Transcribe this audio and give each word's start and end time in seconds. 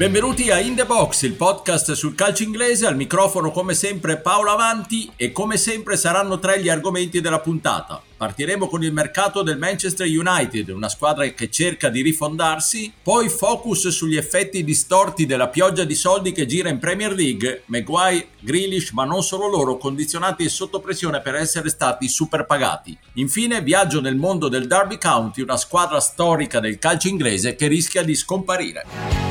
Benvenuti 0.00 0.50
a 0.50 0.58
In 0.58 0.76
The 0.76 0.86
Box, 0.86 1.24
il 1.24 1.34
podcast 1.34 1.92
sul 1.92 2.14
calcio 2.14 2.42
inglese, 2.42 2.86
al 2.86 2.96
microfono 2.96 3.50
come 3.50 3.74
sempre 3.74 4.16
Paolo 4.16 4.48
Avanti 4.48 5.12
e 5.14 5.30
come 5.30 5.58
sempre 5.58 5.98
saranno 5.98 6.38
tre 6.38 6.62
gli 6.62 6.70
argomenti 6.70 7.20
della 7.20 7.40
puntata. 7.40 8.02
Partiremo 8.16 8.66
con 8.66 8.82
il 8.82 8.94
mercato 8.94 9.42
del 9.42 9.58
Manchester 9.58 10.06
United, 10.06 10.70
una 10.70 10.88
squadra 10.88 11.26
che 11.26 11.50
cerca 11.50 11.90
di 11.90 12.00
rifondarsi, 12.00 12.90
poi 13.02 13.28
focus 13.28 13.88
sugli 13.88 14.16
effetti 14.16 14.64
distorti 14.64 15.26
della 15.26 15.48
pioggia 15.48 15.84
di 15.84 15.94
soldi 15.94 16.32
che 16.32 16.46
gira 16.46 16.70
in 16.70 16.78
Premier 16.78 17.12
League, 17.12 17.64
Maguire, 17.66 18.28
Grealish, 18.40 18.92
ma 18.92 19.04
non 19.04 19.22
solo 19.22 19.48
loro, 19.48 19.76
condizionati 19.76 20.44
e 20.44 20.48
sotto 20.48 20.80
pressione 20.80 21.20
per 21.20 21.34
essere 21.34 21.68
stati 21.68 22.08
super 22.08 22.46
pagati. 22.46 22.96
Infine 23.16 23.60
viaggio 23.60 24.00
nel 24.00 24.16
mondo 24.16 24.48
del 24.48 24.66
Derby 24.66 24.96
County, 24.96 25.42
una 25.42 25.58
squadra 25.58 26.00
storica 26.00 26.58
del 26.58 26.78
calcio 26.78 27.08
inglese 27.08 27.54
che 27.54 27.66
rischia 27.66 28.02
di 28.02 28.14
scomparire. 28.14 29.29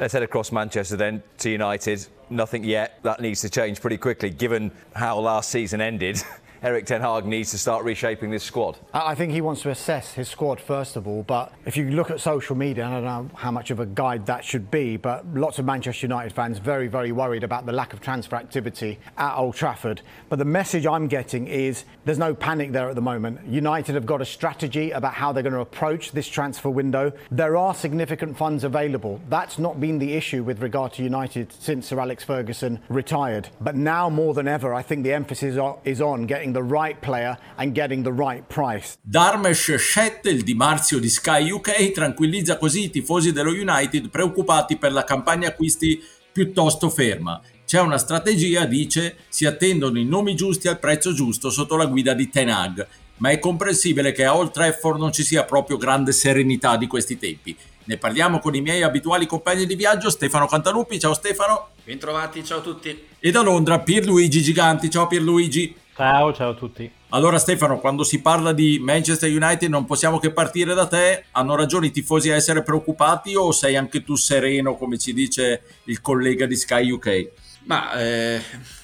Let's 0.00 0.14
head 0.14 0.22
across 0.22 0.50
Manchester 0.50 0.96
then 0.96 1.22
to 1.40 1.50
United. 1.50 2.06
Nothing 2.30 2.64
yet. 2.64 3.00
That 3.02 3.20
needs 3.20 3.42
to 3.42 3.50
change 3.50 3.82
pretty 3.82 3.98
quickly 3.98 4.30
given 4.30 4.72
how 4.94 5.18
last 5.18 5.50
season 5.50 5.82
ended. 5.82 6.22
Eric 6.62 6.84
Ten 6.84 7.00
Hag 7.00 7.24
needs 7.24 7.50
to 7.52 7.58
start 7.58 7.84
reshaping 7.84 8.30
this 8.30 8.42
squad? 8.42 8.76
I 8.92 9.14
think 9.14 9.32
he 9.32 9.40
wants 9.40 9.62
to 9.62 9.70
assess 9.70 10.12
his 10.12 10.28
squad 10.28 10.60
first 10.60 10.94
of 10.96 11.08
all. 11.08 11.22
But 11.22 11.54
if 11.64 11.74
you 11.74 11.90
look 11.90 12.10
at 12.10 12.20
social 12.20 12.54
media, 12.54 12.86
I 12.86 12.90
don't 12.90 13.04
know 13.04 13.30
how 13.34 13.50
much 13.50 13.70
of 13.70 13.80
a 13.80 13.86
guide 13.86 14.26
that 14.26 14.44
should 14.44 14.70
be, 14.70 14.98
but 14.98 15.26
lots 15.34 15.58
of 15.58 15.64
Manchester 15.64 16.04
United 16.06 16.34
fans 16.34 16.58
very, 16.58 16.86
very 16.86 17.12
worried 17.12 17.44
about 17.44 17.64
the 17.64 17.72
lack 17.72 17.94
of 17.94 18.02
transfer 18.02 18.36
activity 18.36 18.98
at 19.16 19.36
Old 19.36 19.54
Trafford. 19.54 20.02
But 20.28 20.38
the 20.38 20.44
message 20.44 20.86
I'm 20.86 21.08
getting 21.08 21.46
is 21.46 21.84
there's 22.04 22.18
no 22.18 22.34
panic 22.34 22.72
there 22.72 22.90
at 22.90 22.94
the 22.94 23.00
moment. 23.00 23.46
United 23.46 23.94
have 23.94 24.04
got 24.04 24.20
a 24.20 24.26
strategy 24.26 24.90
about 24.90 25.14
how 25.14 25.32
they're 25.32 25.42
going 25.42 25.54
to 25.54 25.60
approach 25.60 26.12
this 26.12 26.28
transfer 26.28 26.68
window. 26.68 27.10
There 27.30 27.56
are 27.56 27.74
significant 27.74 28.36
funds 28.36 28.64
available. 28.64 29.18
That's 29.30 29.58
not 29.58 29.80
been 29.80 29.98
the 29.98 30.12
issue 30.12 30.42
with 30.42 30.60
regard 30.62 30.92
to 30.94 31.02
United 31.02 31.52
since 31.52 31.86
Sir 31.86 31.98
Alex 32.00 32.22
Ferguson 32.22 32.80
retired. 32.90 33.48
But 33.62 33.76
now 33.76 34.10
more 34.10 34.34
than 34.34 34.46
ever, 34.46 34.74
I 34.74 34.82
think 34.82 35.04
the 35.04 35.14
emphasis 35.14 35.58
is 35.84 36.00
on 36.02 36.26
getting 36.26 36.49
right 36.58 36.98
player 36.98 37.38
and 37.54 37.72
getting 37.72 38.02
the 38.02 38.12
right 38.12 38.42
price. 38.52 38.96
Darmesh 39.00 39.76
Shet, 39.76 40.26
il 40.26 40.42
Di 40.42 40.54
Marzio 40.54 40.98
di 40.98 41.08
Sky 41.08 41.50
UK, 41.50 41.92
tranquillizza 41.92 42.58
così 42.58 42.84
i 42.84 42.90
tifosi 42.90 43.30
dello 43.30 43.52
United 43.52 44.10
preoccupati 44.10 44.76
per 44.76 44.92
la 44.92 45.04
campagna 45.04 45.48
acquisti 45.48 46.02
piuttosto 46.32 46.90
ferma. 46.90 47.40
C'è 47.64 47.80
una 47.80 47.98
strategia, 47.98 48.64
dice, 48.64 49.18
si 49.28 49.46
attendono 49.46 49.98
i 49.98 50.04
nomi 50.04 50.34
giusti 50.34 50.66
al 50.66 50.80
prezzo 50.80 51.12
giusto 51.12 51.50
sotto 51.50 51.76
la 51.76 51.86
guida 51.86 52.14
di 52.14 52.28
Tenag, 52.28 52.86
ma 53.18 53.30
è 53.30 53.38
comprensibile 53.38 54.10
che 54.10 54.24
a 54.24 54.36
Old 54.36 54.50
Trafford 54.50 54.98
non 54.98 55.12
ci 55.12 55.22
sia 55.22 55.44
proprio 55.44 55.76
grande 55.76 56.10
serenità 56.10 56.76
di 56.76 56.88
questi 56.88 57.16
tempi. 57.16 57.56
Ne 57.84 57.96
parliamo 57.96 58.38
con 58.40 58.54
i 58.54 58.60
miei 58.60 58.82
abituali 58.82 59.26
compagni 59.26 59.66
di 59.66 59.74
viaggio, 59.74 60.10
Stefano 60.10 60.46
Cantalupi. 60.46 60.98
Ciao 60.98 61.14
Stefano. 61.14 61.68
Bentrovati, 61.84 62.44
ciao 62.44 62.58
a 62.58 62.62
tutti. 62.62 63.06
E 63.18 63.30
da 63.30 63.40
Londra 63.40 63.80
Pierluigi 63.80 64.42
Giganti. 64.42 64.90
Ciao 64.90 65.06
Pierluigi. 65.06 65.74
Ciao, 66.00 66.32
ciao 66.32 66.52
a 66.52 66.54
tutti. 66.54 66.90
Allora 67.10 67.38
Stefano, 67.38 67.78
quando 67.78 68.04
si 68.04 68.22
parla 68.22 68.54
di 68.54 68.78
Manchester 68.78 69.30
United 69.30 69.68
non 69.68 69.84
possiamo 69.84 70.18
che 70.18 70.32
partire 70.32 70.72
da 70.72 70.86
te. 70.86 71.24
Hanno 71.32 71.54
ragione 71.54 71.88
i 71.88 71.90
tifosi 71.90 72.30
a 72.30 72.36
essere 72.36 72.62
preoccupati 72.62 73.34
o 73.34 73.52
sei 73.52 73.76
anche 73.76 74.02
tu 74.02 74.16
sereno, 74.16 74.76
come 74.76 74.96
ci 74.96 75.12
dice 75.12 75.60
il 75.84 76.00
collega 76.00 76.46
di 76.46 76.56
Sky 76.56 76.90
UK? 76.90 77.28
Ma 77.64 77.92
eh, 78.00 78.40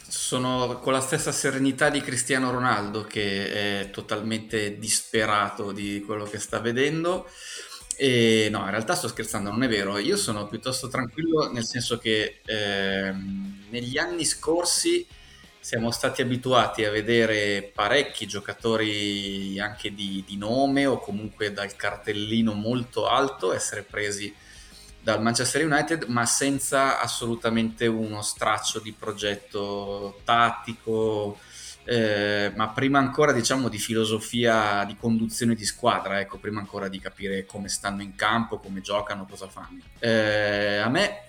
sono 0.07 0.79
con 0.83 0.93
la 0.93 1.01
stessa 1.01 1.33
serenità 1.33 1.89
di 1.89 2.03
Cristiano 2.03 2.51
Ronaldo 2.51 3.05
che 3.05 3.81
è 3.81 3.91
totalmente 3.91 4.77
disperato 4.77 5.73
di 5.73 6.03
quello 6.05 6.25
che 6.25 6.39
sta 6.39 6.61
vedendo. 6.61 7.31
E 7.97 8.49
no, 8.51 8.59
in 8.65 8.71
realtà 8.71 8.95
sto 8.95 9.09
scherzando, 9.09 9.49
non 9.49 9.63
è 9.63 9.69
vero. 9.69 9.97
Io 9.97 10.19
sono 10.19 10.47
piuttosto 10.49 10.89
tranquillo 10.89 11.51
nel 11.51 11.65
senso 11.65 11.97
che 11.97 12.41
eh, 12.45 13.15
negli 13.71 13.97
anni 13.97 14.27
scorsi 14.27 15.07
siamo 15.67 15.91
stati 15.91 16.23
abituati 16.23 16.85
a 16.85 16.93
vedere 16.93 17.73
parecchi 17.75 18.29
giocatori 18.29 19.59
anche 19.59 19.93
di, 19.93 20.23
di, 20.25 20.37
nome 20.37 20.87
o 20.87 21.01
comunque 21.01 21.53
dal 21.53 21.75
cartellino 21.75 22.53
molto 22.53 23.09
alto 23.09 23.53
essere 23.53 23.83
presi 23.83 24.33
dal 25.03 25.21
Manchester 25.21 25.67
United, 25.67 26.05
ma 26.05 26.25
senza 26.25 27.01
assolutamente 27.01 27.89
uno 27.89 28.23
straccio 28.23 28.79
di 28.79 28.93
progetto 28.93 30.21
tattico, 30.23 31.41
eh, 31.83 32.53
ma 32.55 32.69
prima 32.69 33.01
ancora 33.01 33.33
diciamo 33.33 33.69
di 33.69 33.79
filosofia 33.79 34.85
di 34.85 34.95
conduzione 34.97 35.57
di 35.57 35.65
squadra, 35.65 36.21
ecco, 36.21 36.39
prima 36.39 36.61
ancora 36.61 36.87
di 36.87 37.01
capire 37.01 37.45
come 37.45 37.69
stanno 37.69 38.03
in 38.03 38.15
campo, 38.15 38.61
come 38.61 38.83
giocano, 38.83 39.27
cosa 39.29 39.49
fanno. 39.49 39.81
Eh, 39.99 40.77
a 40.77 40.89
me 40.89 41.25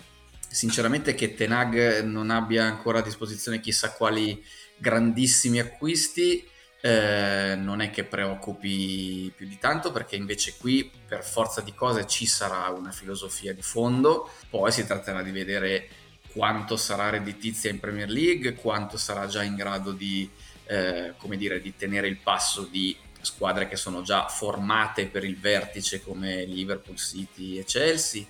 sinceramente 0.50 1.14
che 1.14 1.34
Tenag 1.34 2.04
non 2.04 2.30
abbia 2.30 2.64
ancora 2.64 3.00
a 3.00 3.04
disposizione 3.04 3.60
chissà 3.60 3.92
quali 3.92 4.44
grandissimi 4.78 5.60
acquisti 5.60 6.48
eh, 6.80 7.56
non 7.58 7.82
è 7.82 7.90
che 7.90 8.04
preoccupi 8.04 9.32
più 9.36 9.48
di 9.48 9.58
tanto 9.58 9.92
perché 9.92 10.16
invece 10.16 10.56
qui 10.58 10.90
per 11.08 11.24
forza 11.24 11.62
di 11.62 11.74
cose 11.74 12.06
ci 12.06 12.26
sarà 12.26 12.70
una 12.70 12.92
filosofia 12.92 13.54
di 13.54 13.62
fondo. 13.62 14.30
Poi 14.50 14.72
si 14.72 14.86
tratterà 14.86 15.24
di 15.24 15.32
vedere 15.32 15.90
quanto 16.32 16.78
sarà 16.78 17.10
redditizia 17.10 17.70
in 17.70 17.80
Premier 17.80 18.10
League 18.10 18.54
quanto 18.54 18.98
sarà 18.98 19.26
già 19.26 19.44
in 19.44 19.56
grado 19.56 19.92
di, 19.92 20.30
eh, 20.66 21.14
dire, 21.36 21.60
di 21.60 21.76
tenere 21.76 22.08
il 22.08 22.18
passo 22.18 22.64
di 22.64 22.96
squadre 23.22 23.68
che 23.68 23.76
sono 23.76 24.04
già 24.04 24.28
formate 24.28 25.08
per 25.08 25.24
il 25.24 25.38
vertice 25.38 26.02
come 26.02 26.46
Liverpool 26.46 26.98
City 26.98 27.58
e 27.58 27.66
Chelsea 27.66 28.26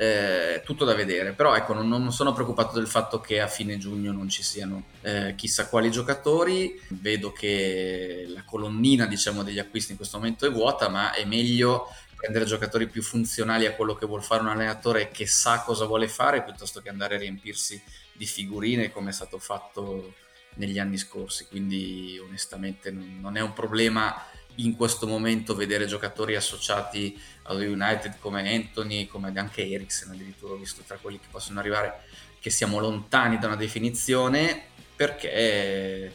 eh, 0.00 0.62
tutto 0.64 0.86
da 0.86 0.94
vedere, 0.94 1.34
però 1.34 1.54
ecco 1.54 1.74
non, 1.74 1.86
non, 1.86 2.10
sono 2.10 2.32
preoccupato 2.32 2.74
del 2.74 2.86
fatto 2.86 3.20
che 3.20 3.38
a 3.38 3.48
fine 3.48 3.76
giugno 3.76 4.12
non 4.12 4.30
ci 4.30 4.42
siano 4.42 4.84
eh, 5.02 5.34
chissà 5.36 5.68
quali 5.68 5.90
giocatori, 5.90 6.80
vedo 6.88 7.32
che 7.32 8.24
la 8.28 8.42
colonnina 8.44 9.04
diciamo 9.04 9.42
degli 9.42 9.58
acquisti 9.58 9.90
in 9.90 9.98
questo 9.98 10.16
momento 10.16 10.46
è 10.46 10.50
vuota, 10.50 10.88
ma 10.88 11.12
è 11.12 11.26
meglio 11.26 11.86
prendere 12.16 12.46
giocatori 12.46 12.88
più 12.88 13.02
funzionali 13.02 13.66
a 13.66 13.74
quello 13.74 13.94
che 13.94 14.06
vuole 14.06 14.22
fare 14.22 14.40
un 14.40 14.48
allenatore 14.48 15.10
che 15.10 15.26
sa 15.26 15.60
cosa 15.60 15.84
vuole 15.84 16.08
fare 16.08 16.44
piuttosto 16.44 16.80
che 16.80 16.88
andare 16.88 17.16
a 17.16 17.18
riempirsi 17.18 17.82
di 18.14 18.24
figurine 18.24 18.90
come 18.90 19.10
è 19.10 19.12
stato 19.12 19.38
fatto 19.38 20.14
negli 20.54 20.78
anni 20.78 20.96
scorsi, 20.96 21.44
quindi 21.44 22.18
onestamente 22.26 22.90
non 22.90 23.36
è 23.36 23.42
un 23.42 23.52
problema 23.52 24.16
in 24.64 24.76
questo 24.76 25.06
momento 25.06 25.54
vedere 25.54 25.86
giocatori 25.86 26.36
associati 26.36 27.18
allo 27.44 27.62
United 27.62 28.16
come 28.20 28.54
Anthony, 28.54 29.06
come 29.06 29.32
anche 29.34 29.68
Eriksen, 29.68 30.10
addirittura 30.10 30.54
visto 30.54 30.82
tra 30.86 30.98
quelli 31.00 31.18
che 31.18 31.26
possono 31.30 31.58
arrivare, 31.60 32.02
che 32.40 32.50
siamo 32.50 32.78
lontani 32.78 33.38
da 33.38 33.46
una 33.46 33.56
definizione, 33.56 34.62
perché 34.94 36.14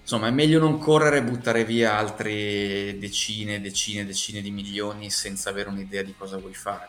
insomma 0.00 0.26
è 0.28 0.30
meglio 0.30 0.58
non 0.58 0.78
correre 0.78 1.18
e 1.18 1.22
buttare 1.22 1.64
via 1.64 1.96
altre 1.96 2.98
decine, 2.98 3.60
decine, 3.60 4.04
decine 4.04 4.40
di 4.40 4.50
milioni 4.50 5.10
senza 5.10 5.50
avere 5.50 5.68
un'idea 5.68 6.02
di 6.02 6.14
cosa 6.16 6.36
vuoi 6.38 6.54
fare. 6.54 6.88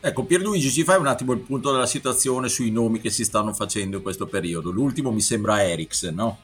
Ecco, 0.00 0.24
Pierluigi, 0.24 0.70
ci 0.70 0.84
fai 0.84 0.96
un 0.96 1.08
attimo 1.08 1.32
il 1.32 1.40
punto 1.40 1.72
della 1.72 1.86
situazione 1.86 2.48
sui 2.48 2.70
nomi 2.70 3.00
che 3.00 3.10
si 3.10 3.24
stanno 3.24 3.52
facendo 3.52 3.96
in 3.96 4.02
questo 4.02 4.26
periodo. 4.26 4.70
L'ultimo 4.70 5.10
mi 5.10 5.20
sembra 5.20 5.64
Eriksen, 5.64 6.14
no? 6.14 6.42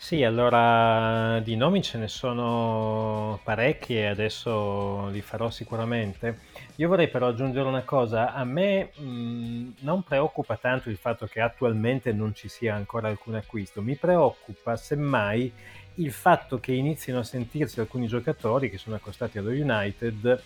Sì, 0.00 0.22
allora 0.22 1.40
di 1.40 1.56
nomi 1.56 1.82
ce 1.82 1.98
ne 1.98 2.06
sono 2.08 3.40
parecchi 3.42 3.96
e 3.96 4.06
adesso 4.06 5.08
li 5.08 5.20
farò 5.20 5.50
sicuramente. 5.50 6.38
Io 6.76 6.86
vorrei 6.88 7.08
però 7.08 7.26
aggiungere 7.28 7.66
una 7.68 7.82
cosa, 7.82 8.32
a 8.32 8.44
me 8.44 8.92
mh, 8.96 9.72
non 9.80 10.02
preoccupa 10.04 10.56
tanto 10.56 10.88
il 10.88 10.96
fatto 10.96 11.26
che 11.26 11.40
attualmente 11.40 12.12
non 12.12 12.32
ci 12.32 12.48
sia 12.48 12.74
ancora 12.76 13.08
alcun 13.08 13.34
acquisto, 13.34 13.82
mi 13.82 13.96
preoccupa 13.96 14.76
semmai 14.76 15.52
il 15.94 16.12
fatto 16.12 16.60
che 16.60 16.72
inizino 16.72 17.18
a 17.18 17.24
sentirsi 17.24 17.80
alcuni 17.80 18.06
giocatori 18.06 18.70
che 18.70 18.78
sono 18.78 18.94
accostati 18.96 19.38
allo 19.38 19.50
United 19.50 20.42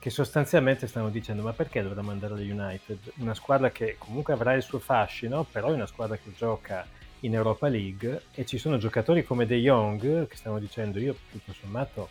che 0.00 0.10
sostanzialmente 0.10 0.86
stanno 0.88 1.08
dicendo 1.08 1.42
ma 1.42 1.52
perché 1.52 1.82
dovremmo 1.82 2.10
andare 2.10 2.34
allo 2.34 2.42
United? 2.42 2.98
Una 3.18 3.34
squadra 3.34 3.70
che 3.70 3.94
comunque 3.98 4.32
avrà 4.32 4.54
il 4.54 4.62
suo 4.62 4.78
fascino, 4.80 5.44
però 5.50 5.68
è 5.68 5.72
una 5.72 5.86
squadra 5.86 6.16
che 6.16 6.32
gioca 6.36 6.86
in 7.20 7.34
Europa 7.34 7.68
League 7.68 8.22
e 8.34 8.44
ci 8.44 8.58
sono 8.58 8.78
giocatori 8.78 9.24
come 9.24 9.46
De 9.46 9.56
Jong 9.56 10.26
che 10.26 10.36
stanno 10.36 10.58
dicendo 10.58 10.98
io 10.98 11.16
tutto 11.30 11.52
sommato 11.52 12.08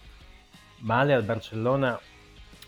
male 0.80 1.14
al 1.14 1.24
Barcellona 1.24 2.00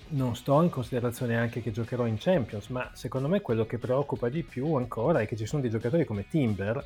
non 0.09 0.35
sto 0.35 0.61
in 0.61 0.69
considerazione 0.69 1.37
anche 1.37 1.61
che 1.61 1.71
giocherò 1.71 2.05
in 2.07 2.17
Champions, 2.17 2.67
ma 2.67 2.89
secondo 2.93 3.27
me 3.27 3.41
quello 3.41 3.65
che 3.65 3.77
preoccupa 3.77 4.29
di 4.29 4.43
più 4.43 4.73
ancora 4.73 5.19
è 5.19 5.27
che 5.27 5.35
ci 5.35 5.45
sono 5.45 5.61
dei 5.61 5.69
giocatori 5.69 6.05
come 6.05 6.27
Timber, 6.27 6.83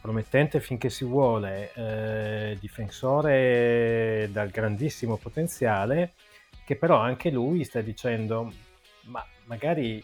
promettente 0.00 0.60
finché 0.60 0.90
si 0.90 1.04
vuole, 1.04 1.72
eh, 1.74 2.56
difensore 2.60 4.28
dal 4.32 4.50
grandissimo 4.50 5.16
potenziale, 5.16 6.12
che 6.66 6.76
però 6.76 6.98
anche 6.98 7.30
lui 7.30 7.64
sta 7.64 7.80
dicendo 7.80 8.52
ma 9.04 9.24
magari 9.44 10.02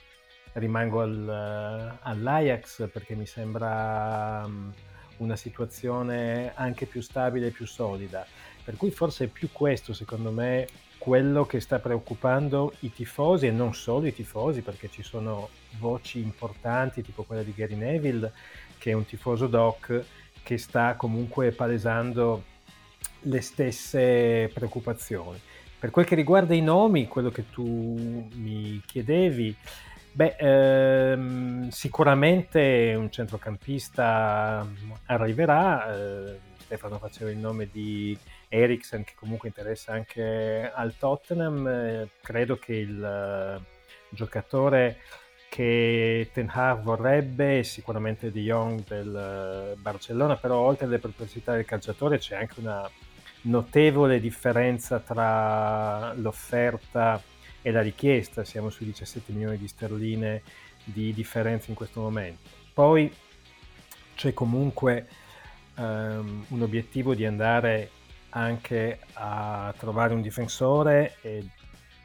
rimango 0.58 1.00
al, 1.00 1.98
all'Ajax 2.02 2.88
perché 2.90 3.14
mi 3.14 3.26
sembra 3.26 4.42
um, 4.44 4.72
una 5.18 5.36
situazione 5.36 6.52
anche 6.54 6.86
più 6.86 7.00
stabile 7.00 7.48
e 7.48 7.50
più 7.50 7.66
solida. 7.66 8.26
Per 8.64 8.76
cui 8.76 8.90
forse 8.90 9.24
è 9.24 9.28
più 9.28 9.48
questo, 9.50 9.92
secondo 9.94 10.30
me, 10.30 10.66
quello 10.98 11.46
che 11.46 11.60
sta 11.60 11.78
preoccupando 11.78 12.74
i 12.80 12.92
tifosi 12.92 13.46
e 13.46 13.50
non 13.50 13.72
solo 13.72 14.06
i 14.06 14.14
tifosi, 14.14 14.60
perché 14.60 14.90
ci 14.90 15.02
sono 15.02 15.48
voci 15.78 16.20
importanti, 16.20 17.02
tipo 17.02 17.22
quella 17.22 17.42
di 17.42 17.54
Gary 17.54 17.76
Neville, 17.76 18.30
che 18.76 18.90
è 18.90 18.94
un 18.94 19.06
tifoso 19.06 19.46
doc, 19.46 20.04
che 20.42 20.58
sta 20.58 20.96
comunque 20.96 21.52
palesando 21.52 22.44
le 23.20 23.40
stesse 23.40 24.50
preoccupazioni. 24.52 25.40
Per 25.78 25.90
quel 25.90 26.04
che 26.04 26.16
riguarda 26.16 26.54
i 26.54 26.60
nomi, 26.60 27.06
quello 27.06 27.30
che 27.30 27.48
tu 27.50 28.28
mi 28.34 28.82
chiedevi, 28.84 29.56
beh, 30.18 30.34
ehm, 30.36 31.68
sicuramente 31.68 32.92
un 32.96 33.08
centrocampista 33.08 34.66
arriverà. 35.06 35.94
Eh, 35.94 36.40
Stefano 36.58 36.98
faceva 36.98 37.30
il 37.30 37.36
nome 37.36 37.68
di 37.70 38.18
Eriksen, 38.48 39.04
che 39.04 39.12
comunque 39.14 39.46
interessa 39.46 39.92
anche 39.92 40.72
al 40.74 40.96
Tottenham. 40.96 41.66
Eh, 41.68 42.08
credo 42.20 42.56
che 42.56 42.74
il 42.74 43.60
uh, 43.60 43.62
giocatore 44.10 44.98
che 45.48 46.28
Ten 46.32 46.50
Hag 46.52 46.82
vorrebbe 46.82 47.62
sicuramente 47.62 48.32
De 48.32 48.40
Jong 48.40 48.84
del 48.88 49.76
uh, 49.76 49.80
Barcellona, 49.80 50.34
però 50.36 50.58
oltre 50.58 50.86
alle 50.86 50.98
perplessità 50.98 51.54
del 51.54 51.64
calciatore 51.64 52.18
c'è 52.18 52.34
anche 52.36 52.58
una 52.58 52.90
notevole 53.42 54.18
differenza 54.18 54.98
tra 54.98 56.12
l'offerta 56.14 57.22
e 57.68 57.70
la 57.70 57.82
richiesta, 57.82 58.44
siamo 58.44 58.70
sui 58.70 58.86
17 58.86 59.30
milioni 59.30 59.58
di 59.58 59.68
sterline 59.68 60.42
di 60.84 61.12
differenza 61.12 61.66
in 61.68 61.74
questo 61.74 62.00
momento. 62.00 62.48
Poi 62.72 63.14
c'è 64.14 64.32
comunque 64.32 65.06
um, 65.76 66.46
un 66.48 66.62
obiettivo 66.62 67.14
di 67.14 67.26
andare 67.26 67.90
anche 68.30 69.00
a 69.12 69.74
trovare 69.76 70.14
un 70.14 70.22
difensore 70.22 71.16
e 71.20 71.46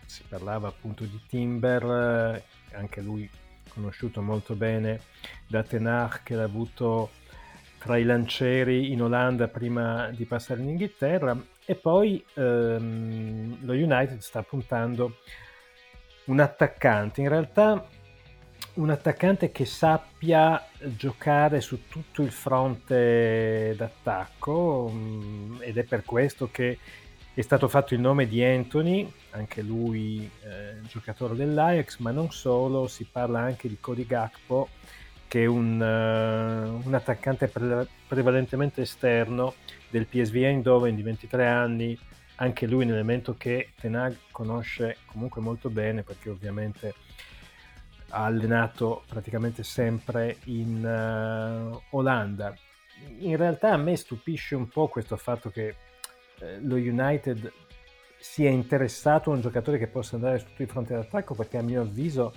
si 0.05 0.23
parlava 0.27 0.67
appunto 0.67 1.05
di 1.05 1.21
Timber, 1.29 2.43
anche 2.73 2.99
lui 2.99 3.29
conosciuto 3.69 4.21
molto 4.21 4.55
bene 4.55 4.99
da 5.47 5.63
Tenar 5.63 6.23
che 6.23 6.35
l'ha 6.35 6.43
avuto 6.43 7.09
tra 7.77 7.95
i 7.97 8.03
lancieri 8.03 8.91
in 8.91 9.01
Olanda 9.01 9.47
prima 9.47 10.09
di 10.09 10.25
passare 10.25 10.61
in 10.61 10.69
Inghilterra 10.69 11.41
e 11.65 11.75
poi 11.75 12.21
ehm, 12.33 13.59
lo 13.61 13.71
United 13.71 14.19
sta 14.19 14.43
puntando 14.43 15.19
un 16.25 16.39
attaccante, 16.39 17.21
in 17.21 17.29
realtà 17.29 17.85
un 18.75 18.89
attaccante 18.89 19.51
che 19.51 19.65
sappia 19.65 20.65
giocare 20.79 21.61
su 21.61 21.87
tutto 21.87 22.21
il 22.23 22.31
fronte 22.31 23.75
d'attacco 23.77 24.91
mm, 24.91 25.61
ed 25.61 25.77
è 25.77 25.83
per 25.83 26.03
questo 26.03 26.49
che 26.49 26.79
è 27.35 27.41
stato 27.41 27.67
fatto 27.67 27.93
il 27.93 27.99
nome 27.99 28.27
di 28.27 28.43
Anthony, 28.43 29.11
anche 29.31 29.61
lui 29.61 30.29
eh, 30.43 30.81
giocatore 30.87 31.35
dell'Ajax, 31.35 31.97
ma 31.97 32.11
non 32.11 32.31
solo, 32.31 32.87
si 32.87 33.07
parla 33.11 33.39
anche 33.39 33.67
di 33.67 33.77
Cody 33.79 34.05
Gakpo 34.05 34.69
che 35.33 35.41
è 35.41 35.45
un, 35.47 35.81
uh, 35.81 36.87
un 36.87 36.93
attaccante 36.93 37.47
pre- 37.47 37.87
prevalentemente 38.07 38.81
esterno 38.81 39.55
del 39.89 40.05
PSV 40.05 40.35
Eindhoven 40.35 40.95
di 40.95 41.01
23 41.01 41.47
anni, 41.47 41.97
anche 42.43 42.67
lui 42.67 42.83
un 42.83 42.91
elemento 42.91 43.35
che 43.37 43.69
Tenag 43.79 44.17
conosce 44.31 44.97
comunque 45.05 45.41
molto 45.41 45.69
bene 45.69 46.03
perché 46.03 46.29
ovviamente 46.29 46.93
ha 48.09 48.25
allenato 48.25 49.03
praticamente 49.07 49.63
sempre 49.63 50.37
in 50.45 50.83
uh, 50.83 51.95
Olanda. 51.95 52.53
In 53.19 53.37
realtà 53.37 53.71
a 53.71 53.77
me 53.77 53.95
stupisce 53.95 54.55
un 54.55 54.67
po' 54.67 54.87
questo 54.87 55.15
fatto 55.15 55.49
che 55.49 55.75
eh, 56.39 56.59
lo 56.59 56.75
United 56.75 57.51
sia 58.19 58.49
interessato 58.49 59.31
a 59.31 59.35
un 59.35 59.41
giocatore 59.41 59.77
che 59.77 59.87
possa 59.87 60.15
andare 60.15 60.39
su 60.39 60.47
tutti 60.47 60.63
i 60.63 60.67
fronti 60.67 60.93
d'attacco 60.93 61.33
perché 61.35 61.57
a 61.57 61.61
mio 61.61 61.81
avviso 61.81 62.33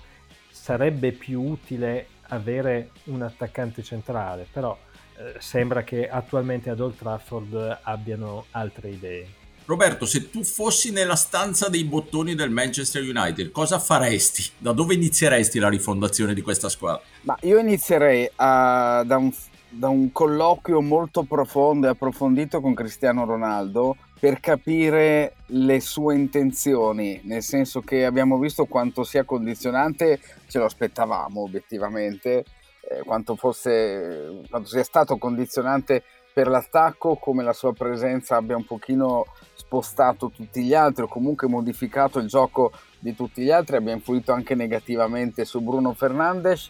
sarebbe 0.48 1.12
più 1.12 1.42
utile 1.42 2.06
avere 2.28 2.90
un 3.04 3.22
attaccante 3.22 3.82
centrale, 3.82 4.46
però 4.50 4.76
eh, 5.18 5.34
sembra 5.38 5.82
che 5.82 6.08
attualmente 6.08 6.70
ad 6.70 6.80
Old 6.80 6.96
Trafford 6.96 7.80
abbiano 7.82 8.46
altre 8.52 8.88
idee. 8.88 9.44
Roberto, 9.66 10.06
se 10.06 10.30
tu 10.30 10.44
fossi 10.44 10.92
nella 10.92 11.16
stanza 11.16 11.68
dei 11.68 11.82
bottoni 11.82 12.36
del 12.36 12.50
Manchester 12.50 13.02
United, 13.02 13.50
cosa 13.50 13.80
faresti? 13.80 14.44
Da 14.58 14.70
dove 14.70 14.94
inizieresti 14.94 15.58
la 15.58 15.68
rifondazione 15.68 16.34
di 16.34 16.40
questa 16.40 16.68
squadra? 16.68 17.02
Ma 17.22 17.36
io 17.42 17.58
inizierei 17.58 18.30
a, 18.36 19.02
da, 19.04 19.16
un, 19.16 19.32
da 19.68 19.88
un 19.88 20.12
colloquio 20.12 20.80
molto 20.80 21.24
profondo 21.24 21.88
e 21.88 21.90
approfondito 21.90 22.60
con 22.60 22.74
Cristiano 22.74 23.24
Ronaldo 23.24 23.96
per 24.20 24.38
capire 24.38 25.34
le 25.46 25.80
sue 25.80 26.14
intenzioni, 26.14 27.20
nel 27.24 27.42
senso 27.42 27.80
che 27.80 28.04
abbiamo 28.04 28.38
visto 28.38 28.66
quanto 28.66 29.02
sia 29.02 29.24
condizionante, 29.24 30.20
ce 30.46 30.58
lo 30.58 30.66
aspettavamo 30.66 31.40
obiettivamente, 31.40 32.44
eh, 32.88 33.02
quanto, 33.04 33.34
fosse, 33.34 34.42
quanto 34.48 34.68
sia 34.68 34.84
stato 34.84 35.16
condizionante 35.16 36.04
per 36.36 36.48
l'attacco, 36.48 37.14
come 37.14 37.42
la 37.42 37.54
sua 37.54 37.72
presenza 37.72 38.36
abbia 38.36 38.56
un 38.56 38.66
pochino 38.66 39.24
spostato 39.54 40.28
tutti 40.28 40.62
gli 40.64 40.74
altri 40.74 41.04
o 41.04 41.08
comunque 41.08 41.48
modificato 41.48 42.18
il 42.18 42.26
gioco 42.26 42.72
di 42.98 43.14
tutti 43.14 43.42
gli 43.42 43.50
altri, 43.50 43.76
abbia 43.76 43.94
influito 43.94 44.32
anche 44.32 44.54
negativamente 44.54 45.46
su 45.46 45.62
Bruno 45.62 45.94
Fernandes. 45.94 46.68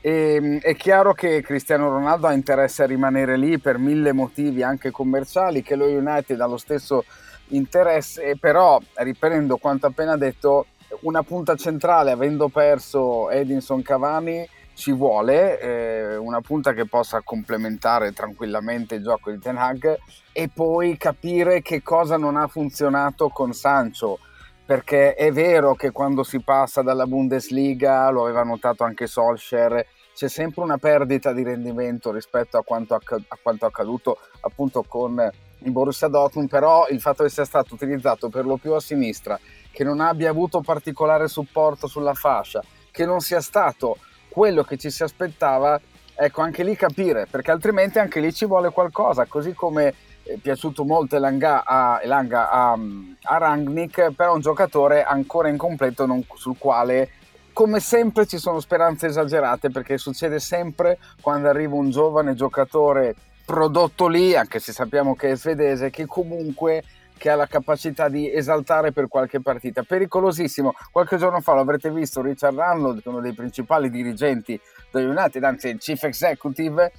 E, 0.00 0.34
ehm, 0.34 0.60
è 0.60 0.76
chiaro 0.76 1.14
che 1.14 1.42
Cristiano 1.42 1.88
Ronaldo 1.88 2.28
ha 2.28 2.32
interesse 2.32 2.84
a 2.84 2.86
rimanere 2.86 3.36
lì 3.36 3.58
per 3.58 3.78
mille 3.78 4.12
motivi 4.12 4.62
anche 4.62 4.92
commerciali, 4.92 5.64
che 5.64 5.74
lo 5.74 5.86
United 5.86 6.40
ha 6.40 6.46
lo 6.46 6.56
stesso 6.56 7.04
interesse, 7.48 8.36
però 8.38 8.78
riprendo 8.98 9.56
quanto 9.56 9.86
appena 9.86 10.16
detto, 10.16 10.66
una 11.00 11.24
punta 11.24 11.56
centrale 11.56 12.12
avendo 12.12 12.46
perso 12.46 13.30
Edinson 13.30 13.82
Cavani 13.82 14.48
ci 14.78 14.92
vuole 14.92 15.58
eh, 15.58 16.16
una 16.16 16.40
punta 16.40 16.72
che 16.72 16.86
possa 16.86 17.20
complementare 17.22 18.12
tranquillamente 18.12 18.94
il 18.94 19.02
gioco 19.02 19.32
di 19.32 19.40
Ten 19.40 19.56
Hag 19.56 19.98
e 20.30 20.48
poi 20.54 20.96
capire 20.96 21.62
che 21.62 21.82
cosa 21.82 22.16
non 22.16 22.36
ha 22.36 22.46
funzionato 22.46 23.28
con 23.28 23.52
Sancho. 23.52 24.20
Perché 24.64 25.14
è 25.14 25.32
vero 25.32 25.74
che 25.74 25.90
quando 25.90 26.22
si 26.22 26.40
passa 26.40 26.82
dalla 26.82 27.06
Bundesliga, 27.06 28.08
lo 28.10 28.22
aveva 28.22 28.44
notato 28.44 28.84
anche 28.84 29.08
Solskjaer, 29.08 29.84
c'è 30.14 30.28
sempre 30.28 30.62
una 30.62 30.78
perdita 30.78 31.32
di 31.32 31.42
rendimento 31.42 32.12
rispetto 32.12 32.56
a 32.56 32.62
quanto, 32.62 32.94
acc- 32.94 33.24
a 33.26 33.38
quanto 33.42 33.66
accaduto 33.66 34.18
appunto 34.42 34.84
con 34.86 35.28
il 35.58 35.72
Borussia 35.72 36.06
Dortmund, 36.06 36.48
però 36.48 36.86
il 36.88 37.00
fatto 37.00 37.24
che 37.24 37.30
sia 37.30 37.44
stato 37.44 37.74
utilizzato 37.74 38.28
per 38.28 38.46
lo 38.46 38.58
più 38.58 38.74
a 38.74 38.80
sinistra, 38.80 39.40
che 39.72 39.82
non 39.82 39.98
abbia 39.98 40.30
avuto 40.30 40.60
particolare 40.60 41.26
supporto 41.26 41.88
sulla 41.88 42.14
fascia, 42.14 42.62
che 42.92 43.04
non 43.04 43.20
sia 43.20 43.40
stato 43.40 43.96
quello 44.28 44.62
che 44.62 44.76
ci 44.76 44.90
si 44.90 45.02
aspettava, 45.02 45.80
ecco 46.14 46.42
anche 46.42 46.62
lì 46.62 46.76
capire, 46.76 47.26
perché 47.30 47.50
altrimenti 47.50 47.98
anche 47.98 48.20
lì 48.20 48.32
ci 48.32 48.46
vuole 48.46 48.70
qualcosa, 48.70 49.26
così 49.26 49.52
come 49.52 49.94
è 50.22 50.36
piaciuto 50.36 50.84
molto 50.84 51.16
Elanga 51.16 51.64
a, 51.64 52.00
Elanga 52.02 52.50
a, 52.50 52.78
a 53.22 53.38
Rangnick, 53.38 54.12
però 54.12 54.34
un 54.34 54.40
giocatore 54.40 55.02
ancora 55.02 55.48
incompleto 55.48 56.06
non, 56.06 56.24
sul 56.34 56.58
quale 56.58 57.10
come 57.58 57.80
sempre 57.80 58.24
ci 58.24 58.38
sono 58.38 58.60
speranze 58.60 59.06
esagerate 59.08 59.70
perché 59.70 59.98
succede 59.98 60.38
sempre 60.38 60.96
quando 61.20 61.48
arriva 61.48 61.74
un 61.74 61.90
giovane 61.90 62.34
giocatore 62.34 63.16
prodotto 63.44 64.06
lì, 64.06 64.36
anche 64.36 64.60
se 64.60 64.72
sappiamo 64.72 65.16
che 65.16 65.30
è 65.30 65.36
svedese, 65.36 65.90
che 65.90 66.06
comunque 66.06 66.84
che 67.18 67.28
ha 67.28 67.34
la 67.36 67.46
capacità 67.46 68.08
di 68.08 68.32
esaltare 68.32 68.92
per 68.92 69.08
qualche 69.08 69.40
partita. 69.40 69.82
Pericolosissimo. 69.82 70.72
Qualche 70.90 71.18
giorno 71.18 71.40
fa 71.40 71.52
l'avrete 71.52 71.90
visto 71.90 72.22
Richard 72.22 72.58
Arnold, 72.58 73.02
uno 73.04 73.20
dei 73.20 73.34
principali 73.34 73.90
dirigenti 73.90 74.58
del 74.90 75.08
United, 75.08 75.44
anzi 75.44 75.68
il 75.68 75.78
chief 75.78 76.02
executive, 76.04 76.92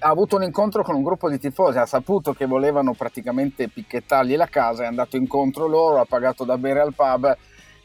ha 0.00 0.08
avuto 0.08 0.36
un 0.36 0.42
incontro 0.42 0.82
con 0.82 0.94
un 0.94 1.02
gruppo 1.02 1.30
di 1.30 1.38
tifosi, 1.38 1.78
ha 1.78 1.86
saputo 1.86 2.32
che 2.32 2.46
volevano 2.46 2.94
praticamente 2.94 3.68
picchettargli 3.68 4.36
la 4.36 4.46
casa, 4.46 4.84
è 4.84 4.86
andato 4.86 5.16
incontro 5.16 5.66
loro, 5.66 6.00
ha 6.00 6.06
pagato 6.06 6.44
da 6.44 6.58
bere 6.58 6.80
al 6.80 6.94
pub 6.94 7.36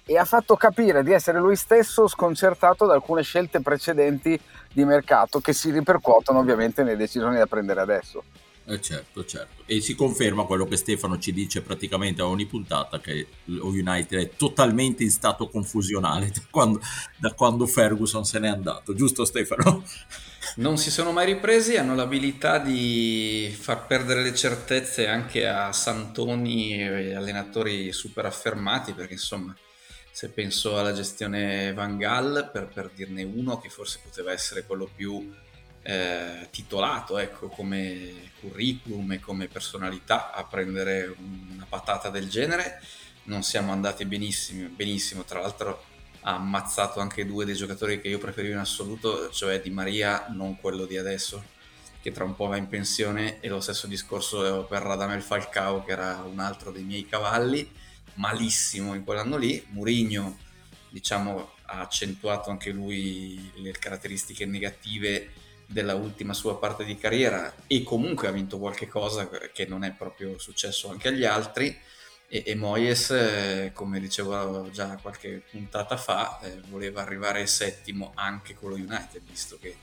e 0.06 0.18
ha 0.18 0.26
fatto 0.26 0.56
capire 0.56 1.04
di 1.04 1.12
essere 1.12 1.40
lui 1.40 1.56
stesso 1.56 2.08
sconcertato 2.08 2.86
da 2.86 2.94
alcune 2.94 3.24
scelte 3.24 3.62
precedenti 3.62 4.40
di 4.72 4.86
mercato 4.86 5.40
che 5.40 5.52
si 5.52 5.72
ripercuotono 5.72 6.40
ovviamente 6.40 6.84
nelle 6.84 6.98
decisioni 6.98 7.38
da 7.38 7.48
prendere 7.48 7.82
adesso. 7.82 8.24
Eh 8.68 8.82
certo, 8.82 9.24
certo. 9.26 9.62
E 9.68 9.80
si 9.80 9.94
conferma 9.94 10.46
quello 10.46 10.66
che 10.66 10.76
Stefano 10.76 11.20
ci 11.20 11.32
dice 11.32 11.62
praticamente 11.62 12.24
a 12.24 12.28
ogni 12.28 12.48
puntata, 12.48 13.00
che 13.00 13.28
lo 13.46 13.68
United 13.68 14.20
è 14.20 14.36
totalmente 14.36 15.04
in 15.04 15.12
stato 15.12 15.50
confusionale 15.50 16.32
da 16.32 16.42
quando, 16.50 16.82
da 17.18 17.32
quando 17.34 17.68
Ferguson 17.68 18.26
se 18.26 18.40
n'è 18.40 18.48
andato, 18.48 18.96
giusto 18.96 19.24
Stefano? 19.24 19.84
Non 20.58 20.78
si 20.78 20.90
sono 20.90 21.12
mai 21.12 21.26
ripresi, 21.26 21.76
hanno 21.76 21.96
l'abilità 21.96 22.58
di 22.58 23.56
far 23.60 23.86
perdere 23.86 24.24
le 24.24 24.34
certezze 24.34 25.08
anche 25.08 25.48
a 25.48 25.72
Santoni 25.72 26.80
e 26.80 27.14
allenatori 27.14 27.92
super 27.92 28.26
affermati, 28.26 28.94
perché 28.94 29.14
insomma, 29.14 29.56
se 30.12 30.30
penso 30.30 30.78
alla 30.78 30.94
gestione 30.94 31.74
Van 31.74 31.98
Gaal, 31.98 32.50
per, 32.52 32.68
per 32.68 32.90
dirne 32.96 33.24
uno 33.24 33.60
che 33.60 33.70
forse 33.70 34.00
poteva 34.04 34.32
essere 34.32 34.66
quello 34.66 34.90
più 34.96 35.32
eh, 35.88 36.48
titolato 36.50 37.20
ecco, 37.20 37.48
come 37.48 38.32
curriculum 38.40 39.12
e 39.12 39.20
come 39.20 39.48
personalità 39.48 40.34
a 40.34 40.44
prendere 40.44 41.16
una 41.16 41.66
patata 41.70 42.10
del 42.10 42.28
genere. 42.28 42.82
Non 43.26 43.44
siamo 43.44 43.72
andati 43.72 44.04
benissimo, 44.06 44.68
benissimo. 44.70 45.24
tra 45.24 45.42
l'altro 45.42 45.84
ha 46.22 46.34
ammazzato 46.34 47.00
anche 47.00 47.24
due 47.24 47.46
dei 47.46 47.54
giocatori 47.54 48.02
che 48.02 48.08
io 48.08 48.18
preferivo 48.18 48.54
in 48.54 48.60
assoluto, 48.60 49.30
cioè 49.30 49.62
Di 49.62 49.70
Maria, 49.70 50.26
non 50.30 50.60
quello 50.60 50.86
di 50.88 50.98
adesso, 50.98 51.44
che 52.02 52.12
tra 52.12 52.24
un 52.24 52.36
po' 52.36 52.48
va 52.48 52.58
in 52.58 52.68
pensione, 52.68 53.40
e 53.40 53.48
lo 53.48 53.62
stesso 53.62 53.86
discorso 53.86 54.66
per 54.68 54.82
Radamel 54.82 55.22
Falcao, 55.22 55.84
che 55.84 55.92
era 55.92 56.24
un 56.28 56.40
altro 56.40 56.72
dei 56.72 56.84
miei 56.84 57.06
cavalli, 57.06 57.72
malissimo 58.16 58.96
in 58.96 59.04
quell'anno 59.04 59.38
lì. 59.38 59.64
Murigno, 59.70 60.40
diciamo, 60.90 61.52
ha 61.66 61.82
accentuato 61.82 62.50
anche 62.50 62.72
lui 62.72 63.52
le 63.58 63.72
caratteristiche 63.72 64.48
negative 64.48 65.44
della 65.66 65.96
ultima 65.96 66.34
sua 66.34 66.58
parte 66.58 66.86
di 66.86 66.98
carriera 66.98 67.54
e 67.68 67.84
comunque 67.84 68.28
ha 68.28 68.32
vinto 68.32 68.58
qualche 68.58 68.88
cosa 68.88 69.28
che 69.28 69.66
non 69.66 69.84
è 69.84 69.92
proprio 69.92 70.38
successo 70.38 70.90
anche 70.90 71.08
agli 71.08 71.26
altri. 71.26 71.78
E, 72.28 72.44
e 72.46 72.56
Moyes 72.56 73.12
eh, 73.12 73.72
come 73.74 74.00
dicevo 74.00 74.70
già 74.72 74.98
qualche 75.00 75.44
puntata 75.50 75.96
fa 75.96 76.40
eh, 76.42 76.60
voleva 76.70 77.04
arrivare 77.04 77.46
settimo 77.46 78.14
anche 78.16 78.56
con 78.56 78.72
lo 78.72 78.76
United 78.78 79.22
visto 79.30 79.60
che 79.62 79.78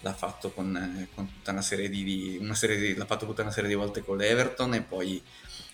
l'ha 0.00 0.14
fatto 0.14 0.50
con, 0.52 0.74
eh, 0.74 1.08
con 1.14 1.30
tutta 1.30 1.50
una 1.50 1.60
serie 1.60 1.90
di, 1.90 2.38
una 2.40 2.54
serie 2.54 2.78
di, 2.78 2.94
l'ha 2.94 3.04
fatto 3.04 3.26
tutta 3.26 3.42
una 3.42 3.50
serie 3.50 3.68
di 3.68 3.74
volte 3.74 4.02
con 4.02 4.16
l'Everton 4.16 4.72
e 4.72 4.80
poi 4.80 5.22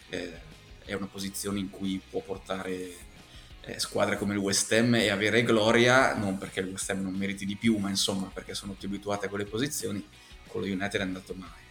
eh, 0.09 0.41
è 0.85 0.95
una 0.95 1.07
posizione 1.07 1.59
in 1.59 1.71
cui 1.71 2.01
può 2.11 2.21
portare 2.21 3.07
eh, 3.69 3.79
squadre 3.79 4.17
come 4.17 4.33
il 4.33 4.39
West 4.39 4.73
Ham 4.73 4.95
e 4.95 5.11
avere 5.11 5.43
gloria, 5.43 6.15
non 6.15 6.39
perché 6.39 6.61
il 6.61 6.69
West 6.69 6.89
Ham 6.89 7.03
non 7.03 7.13
meriti 7.13 7.45
di 7.45 7.57
più, 7.57 7.77
ma 7.77 7.91
insomma 7.91 8.31
perché 8.33 8.55
sono 8.55 8.73
più 8.73 8.89
abituate 8.89 9.27
a 9.27 9.29
quelle 9.29 9.45
posizioni, 9.45 10.07
con 10.47 10.63
lo 10.63 10.67
United 10.67 11.01
è 11.01 11.03
andato 11.03 11.35
male. 11.35 11.67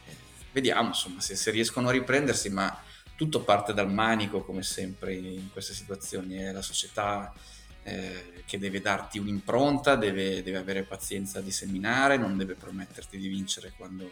Vediamo 0.52 0.90
insomma 0.90 1.20
se, 1.22 1.36
se, 1.36 1.50
riescono 1.50 1.90
a 1.90 1.92
riprendersi, 1.92 2.50
ma 2.50 2.84
tutto 3.16 3.42
parte 3.42 3.74
dal 3.74 3.92
manico 3.92 4.44
come 4.44 4.62
sempre 4.62 5.14
in 5.14 5.50
queste 5.52 5.74
situazioni, 5.74 6.36
è 6.36 6.52
la 6.52 6.62
società 6.62 7.34
eh, 7.82 8.44
che 8.46 8.60
deve 8.60 8.80
darti 8.80 9.18
un'impronta, 9.18 9.96
deve, 9.96 10.44
deve, 10.44 10.58
avere 10.58 10.84
pazienza 10.84 11.42
di 11.42 11.52
seminare, 11.52 12.18
non 12.18 12.38
deve 12.38 12.54
prometterti 12.54 13.18
di 13.18 13.28
vincere 13.28 13.74
quando, 13.76 14.12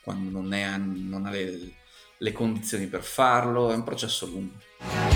quando 0.00 0.30
non, 0.30 0.52
è, 0.54 0.76
non, 0.78 1.26
ha 1.26 1.30
le, 1.30 1.74
le 2.16 2.32
condizioni 2.32 2.86
per 2.86 3.02
farlo, 3.02 3.70
è 3.70 3.74
un 3.74 3.84
processo 3.84 4.26
lungo. 4.26 5.07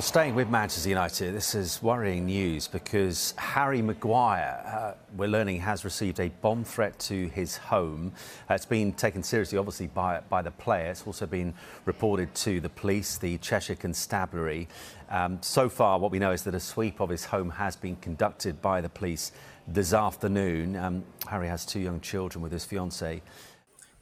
Well, 0.00 0.06
staying 0.06 0.34
with 0.34 0.48
Manchester 0.48 0.88
United, 0.88 1.34
this 1.34 1.54
is 1.54 1.82
worrying 1.82 2.24
news 2.24 2.66
because 2.66 3.34
Harry 3.36 3.82
Maguire, 3.82 4.62
uh, 4.66 4.92
we're 5.14 5.28
learning, 5.28 5.60
has 5.60 5.84
received 5.84 6.20
a 6.20 6.30
bomb 6.40 6.64
threat 6.64 6.98
to 7.00 7.28
his 7.28 7.58
home. 7.58 8.12
Uh, 8.48 8.54
it's 8.54 8.64
been 8.64 8.94
taken 8.94 9.22
seriously, 9.22 9.58
obviously, 9.58 9.88
by, 9.88 10.20
by 10.30 10.40
the 10.40 10.52
player. 10.52 10.90
It's 10.90 11.06
also 11.06 11.26
been 11.26 11.52
reported 11.84 12.34
to 12.36 12.62
the 12.62 12.70
police, 12.70 13.18
the 13.18 13.36
Cheshire 13.36 13.74
Constabulary. 13.74 14.68
Um, 15.10 15.36
so 15.42 15.68
far, 15.68 15.98
what 15.98 16.12
we 16.12 16.18
know 16.18 16.30
is 16.30 16.44
that 16.44 16.54
a 16.54 16.60
sweep 16.60 16.98
of 17.00 17.10
his 17.10 17.26
home 17.26 17.50
has 17.50 17.76
been 17.76 17.96
conducted 17.96 18.62
by 18.62 18.80
the 18.80 18.88
police 18.88 19.32
this 19.68 19.92
afternoon. 19.92 20.76
Um, 20.76 21.04
Harry 21.28 21.48
has 21.48 21.66
two 21.66 21.78
young 21.78 22.00
children 22.00 22.42
with 22.42 22.52
his 22.52 22.64
fiancée. 22.64 23.20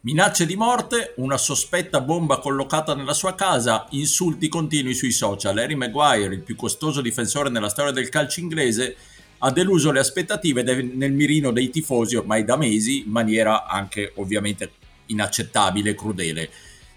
Minacce 0.00 0.46
di 0.46 0.54
morte, 0.54 1.14
una 1.16 1.36
sospetta 1.36 2.00
bomba 2.00 2.38
collocata 2.38 2.94
nella 2.94 3.14
sua 3.14 3.34
casa, 3.34 3.84
insulti 3.90 4.48
continui 4.48 4.94
sui 4.94 5.10
social. 5.10 5.58
Harry 5.58 5.74
Maguire, 5.74 6.36
il 6.36 6.42
più 6.42 6.54
costoso 6.54 7.00
difensore 7.00 7.50
nella 7.50 7.68
storia 7.68 7.90
del 7.90 8.08
calcio 8.08 8.38
inglese, 8.38 8.94
ha 9.38 9.50
deluso 9.50 9.90
le 9.90 9.98
aspettative 9.98 10.62
nel 10.62 11.12
mirino 11.12 11.50
dei 11.50 11.70
tifosi 11.70 12.14
ormai 12.14 12.44
da 12.44 12.56
mesi, 12.56 13.00
in 13.06 13.10
maniera 13.10 13.66
anche 13.66 14.12
ovviamente 14.14 14.70
inaccettabile 15.06 15.90
e 15.90 15.94
crudele. 15.96 16.50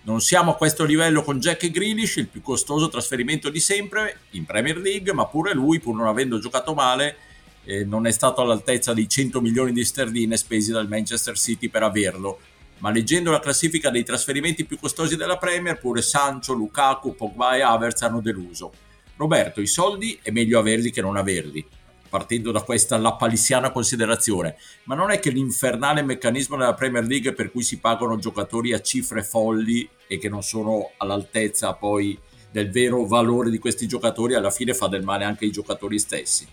Non 0.04 0.22
siamo 0.22 0.52
a 0.52 0.56
questo 0.56 0.86
livello 0.86 1.24
con 1.24 1.40
Jack 1.40 1.72
Grealish, 1.72 2.18
il 2.18 2.28
più 2.28 2.44
costoso 2.44 2.88
trasferimento 2.88 3.50
di 3.50 3.60
sempre 3.60 4.20
in 4.32 4.46
Premier 4.46 4.78
League, 4.78 5.12
ma 5.12 5.26
pure 5.26 5.56
lui, 5.56 5.80
pur 5.80 5.96
non 5.96 6.06
avendo 6.06 6.38
giocato 6.38 6.76
male, 6.76 7.16
eh, 7.64 7.84
non 7.84 8.06
è 8.06 8.12
stato 8.12 8.42
all'altezza 8.42 8.94
dei 8.94 9.10
100 9.10 9.42
milioni 9.42 9.72
di 9.72 9.84
sterline 9.84 10.38
spesi 10.38 10.72
dal 10.72 10.88
Manchester 10.88 11.36
City 11.36 11.68
per 11.68 11.82
averlo 11.82 12.40
ma 12.82 12.92
leggendo 12.92 13.32
la 13.32 13.40
classifica 13.40 13.90
dei 13.90 14.04
trasferimenti 14.04 14.66
più 14.66 14.78
costosi 14.78 15.16
della 15.16 15.38
Premier, 15.38 15.80
pure 15.80 16.02
Sancho, 16.02 16.54
Lukaku, 16.54 17.16
Pogba 17.16 17.56
e 17.56 17.62
Havertz 17.62 18.02
hanno 18.02 18.22
deluso. 18.22 18.72
Roberto, 19.18 19.62
i 19.62 19.68
soldi 19.68 20.20
è 20.22 20.32
meglio 20.32 20.58
averli 20.58 20.90
che 20.90 21.02
non 21.02 21.16
averli, 21.16 21.64
partendo 22.10 22.52
da 22.52 22.64
questa 22.64 22.98
lapalissiana 22.98 23.72
considerazione, 23.72 24.58
ma 24.86 24.96
non 24.96 25.12
è 25.12 25.20
che 25.20 25.30
l'infernale 25.30 26.02
meccanismo 26.02 26.58
della 26.58 26.74
Premier 26.74 27.06
League 27.06 27.34
per 27.34 27.52
cui 27.52 27.62
si 27.62 27.78
pagano 27.78 28.18
giocatori 28.18 28.74
a 28.74 28.82
cifre 28.82 29.24
folli 29.24 29.88
e 30.08 30.18
che 30.18 30.28
non 30.28 30.42
sono 30.42 30.92
all'altezza 30.98 31.74
poi 31.74 32.18
del 32.50 32.72
vero 32.72 33.06
valore 33.06 33.52
di 33.52 33.60
questi 33.60 33.88
giocatori 33.88 34.34
alla 34.34 34.50
fine 34.50 34.74
fa 34.74 34.88
del 34.88 35.04
male 35.04 35.24
anche 35.24 35.46
ai 35.46 35.52
giocatori 35.52 36.00
stessi. 36.00 36.48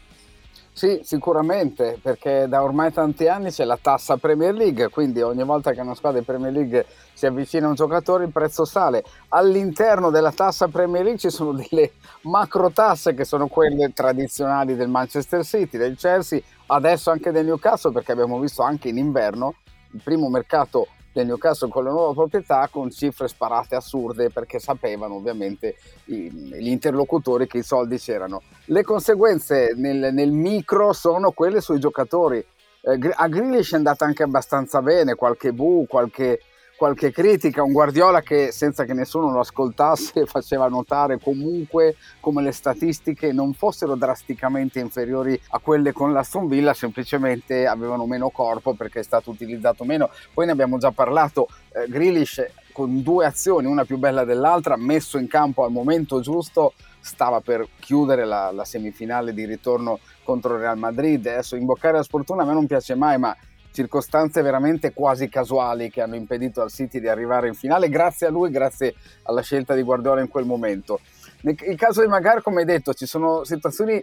Sì, 0.79 1.01
sicuramente, 1.03 1.99
perché 2.01 2.47
da 2.47 2.63
ormai 2.63 2.93
tanti 2.93 3.27
anni 3.27 3.51
c'è 3.51 3.65
la 3.65 3.77
tassa 3.83 4.17
Premier 4.17 4.55
League, 4.55 4.91
quindi 4.91 5.21
ogni 5.21 5.43
volta 5.43 5.73
che 5.73 5.81
una 5.81 5.97
squadra 5.97 6.21
di 6.21 6.25
Premier 6.25 6.53
League 6.53 6.87
si 7.13 7.27
avvicina 7.27 7.67
a 7.67 7.71
un 7.71 7.75
giocatore 7.75 8.23
il 8.23 8.31
prezzo 8.31 8.65
sale. 8.65 9.03
All'interno 9.31 10.11
della 10.11 10.31
tassa 10.31 10.69
Premier 10.69 11.03
League 11.03 11.19
ci 11.19 11.31
sono 11.31 11.51
delle 11.69 11.95
macro 12.21 12.71
tasse 12.71 13.13
che 13.15 13.25
sono 13.25 13.49
quelle 13.49 13.93
tradizionali 13.93 14.77
del 14.77 14.89
Manchester 14.89 15.45
City, 15.45 15.79
del 15.79 15.97
Chelsea, 15.97 16.41
adesso 16.67 17.11
anche 17.11 17.33
del 17.33 17.47
Newcastle, 17.47 17.91
perché 17.91 18.13
abbiamo 18.13 18.39
visto 18.39 18.63
anche 18.63 18.89
in 18.89 18.99
inverno 18.99 19.57
il 19.91 20.01
primo 20.01 20.29
mercato 20.29 20.87
del 21.13 21.27
Newcastle 21.27 21.69
con 21.69 21.85
la 21.85 21.91
nuova 21.91 22.13
proprietà 22.13 22.69
con 22.71 22.91
cifre 22.91 23.29
sparate 23.29 23.75
assurde 23.75 24.31
perché 24.31 24.59
sapevano 24.59 25.15
ovviamente 25.15 25.77
i, 26.07 26.31
gli 26.31 26.69
interlocutori 26.69 27.47
che 27.47 27.59
i 27.59 27.63
soldi 27.63 27.99
c'erano. 27.99 28.43
Le 28.67 28.83
conseguenze 28.83 29.73
nel, 29.75 30.13
nel 30.13 30.31
micro 30.31 30.93
sono 30.93 31.33
quelle 31.33 31.61
sui 31.61 31.79
giocatori. 31.79 32.39
Eh, 32.81 33.13
a 33.15 33.29
Grealish 33.29 33.73
è 33.73 33.77
andata 33.77 34.05
anche 34.05 34.23
abbastanza 34.23 34.81
bene, 34.83 35.15
qualche 35.15 35.53
bu, 35.53 35.87
qualche 35.89 36.41
qualche 36.79 37.11
critica, 37.11 37.65
un 37.65 37.73
Guardiola 37.73 38.23
che 38.23 38.53
senza 38.53 38.85
che 38.85 38.95
nessuno 38.95 39.33
lo 39.33 39.41
ascoltasse 39.41 40.25
faceva 40.31 40.69
notare 40.69 41.19
comunque 41.19 41.97
come 42.21 42.41
le 42.41 42.53
statistiche 42.53 43.33
non 43.33 43.53
fossero 43.53 43.97
drasticamente 43.97 44.79
inferiori 44.79 45.39
a 45.49 45.59
quelle 45.59 45.93
con 45.93 46.13
l'Aston 46.13 46.47
Villa, 46.47 46.75
semplicemente 46.75 47.67
avevano 47.67 48.07
meno 48.07 48.31
corpo 48.31 48.75
perché 48.75 49.01
è 49.01 49.03
stato 49.03 49.31
utilizzato 49.31 49.83
meno. 49.83 50.09
Poi 50.33 50.47
ne 50.47 50.53
abbiamo 50.53 50.79
già 50.79 50.93
parlato, 50.93 51.49
eh, 51.75 51.89
Grealish 51.89 52.47
con 52.73 53.03
due 53.03 53.27
azioni, 53.27 53.67
una 53.67 53.85
più 53.85 53.99
bella 53.99 54.23
dell'altra, 54.23 54.77
messo 54.77 55.19
in 55.19 55.27
campo 55.27 55.65
al 55.65 55.73
momento 55.73 56.21
giusto, 56.21 56.75
stava 57.01 57.41
per 57.41 57.67
chiudere 57.81 58.25
la, 58.25 58.53
la 58.53 58.65
semifinale 58.65 59.35
di 59.35 59.45
ritorno 59.47 59.99
contro 60.23 60.55
il 60.55 60.61
Real 60.61 60.79
Madrid. 60.79 61.27
Adesso 61.27 61.57
imboccare 61.57 61.97
la 61.97 62.03
sfortuna 62.05 62.45
a 62.45 62.47
me 62.47 62.53
non 62.53 62.69
piace 62.69 62.95
mai, 62.95 63.19
ma 63.19 63.37
circostanze 63.79 64.43
veramente 64.43 64.93
quasi 64.93 65.29
casuali 65.29 65.89
che 65.89 66.03
hanno 66.03 66.17
impedito 66.17 66.63
al 66.63 66.73
City 66.73 66.99
di 66.99 67.07
arrivare 67.07 67.47
in 67.47 67.55
finale, 67.55 67.89
grazie 67.89 68.27
a 68.27 68.31
lui, 68.31 68.51
grazie 68.51 68.95
alla 69.23 69.41
scelta 69.41 69.75
di 69.75 69.83
Guardiola 69.83 70.21
in 70.21 70.27
quel 70.27 70.45
momento. 70.45 70.99
Nel 71.43 71.55
caso 71.77 72.01
di 72.01 72.09
Magar, 72.09 72.43
come 72.43 72.61
hai 72.61 72.67
detto, 72.67 72.93
ci 72.93 73.07
sono 73.07 73.45
situazioni 73.45 74.03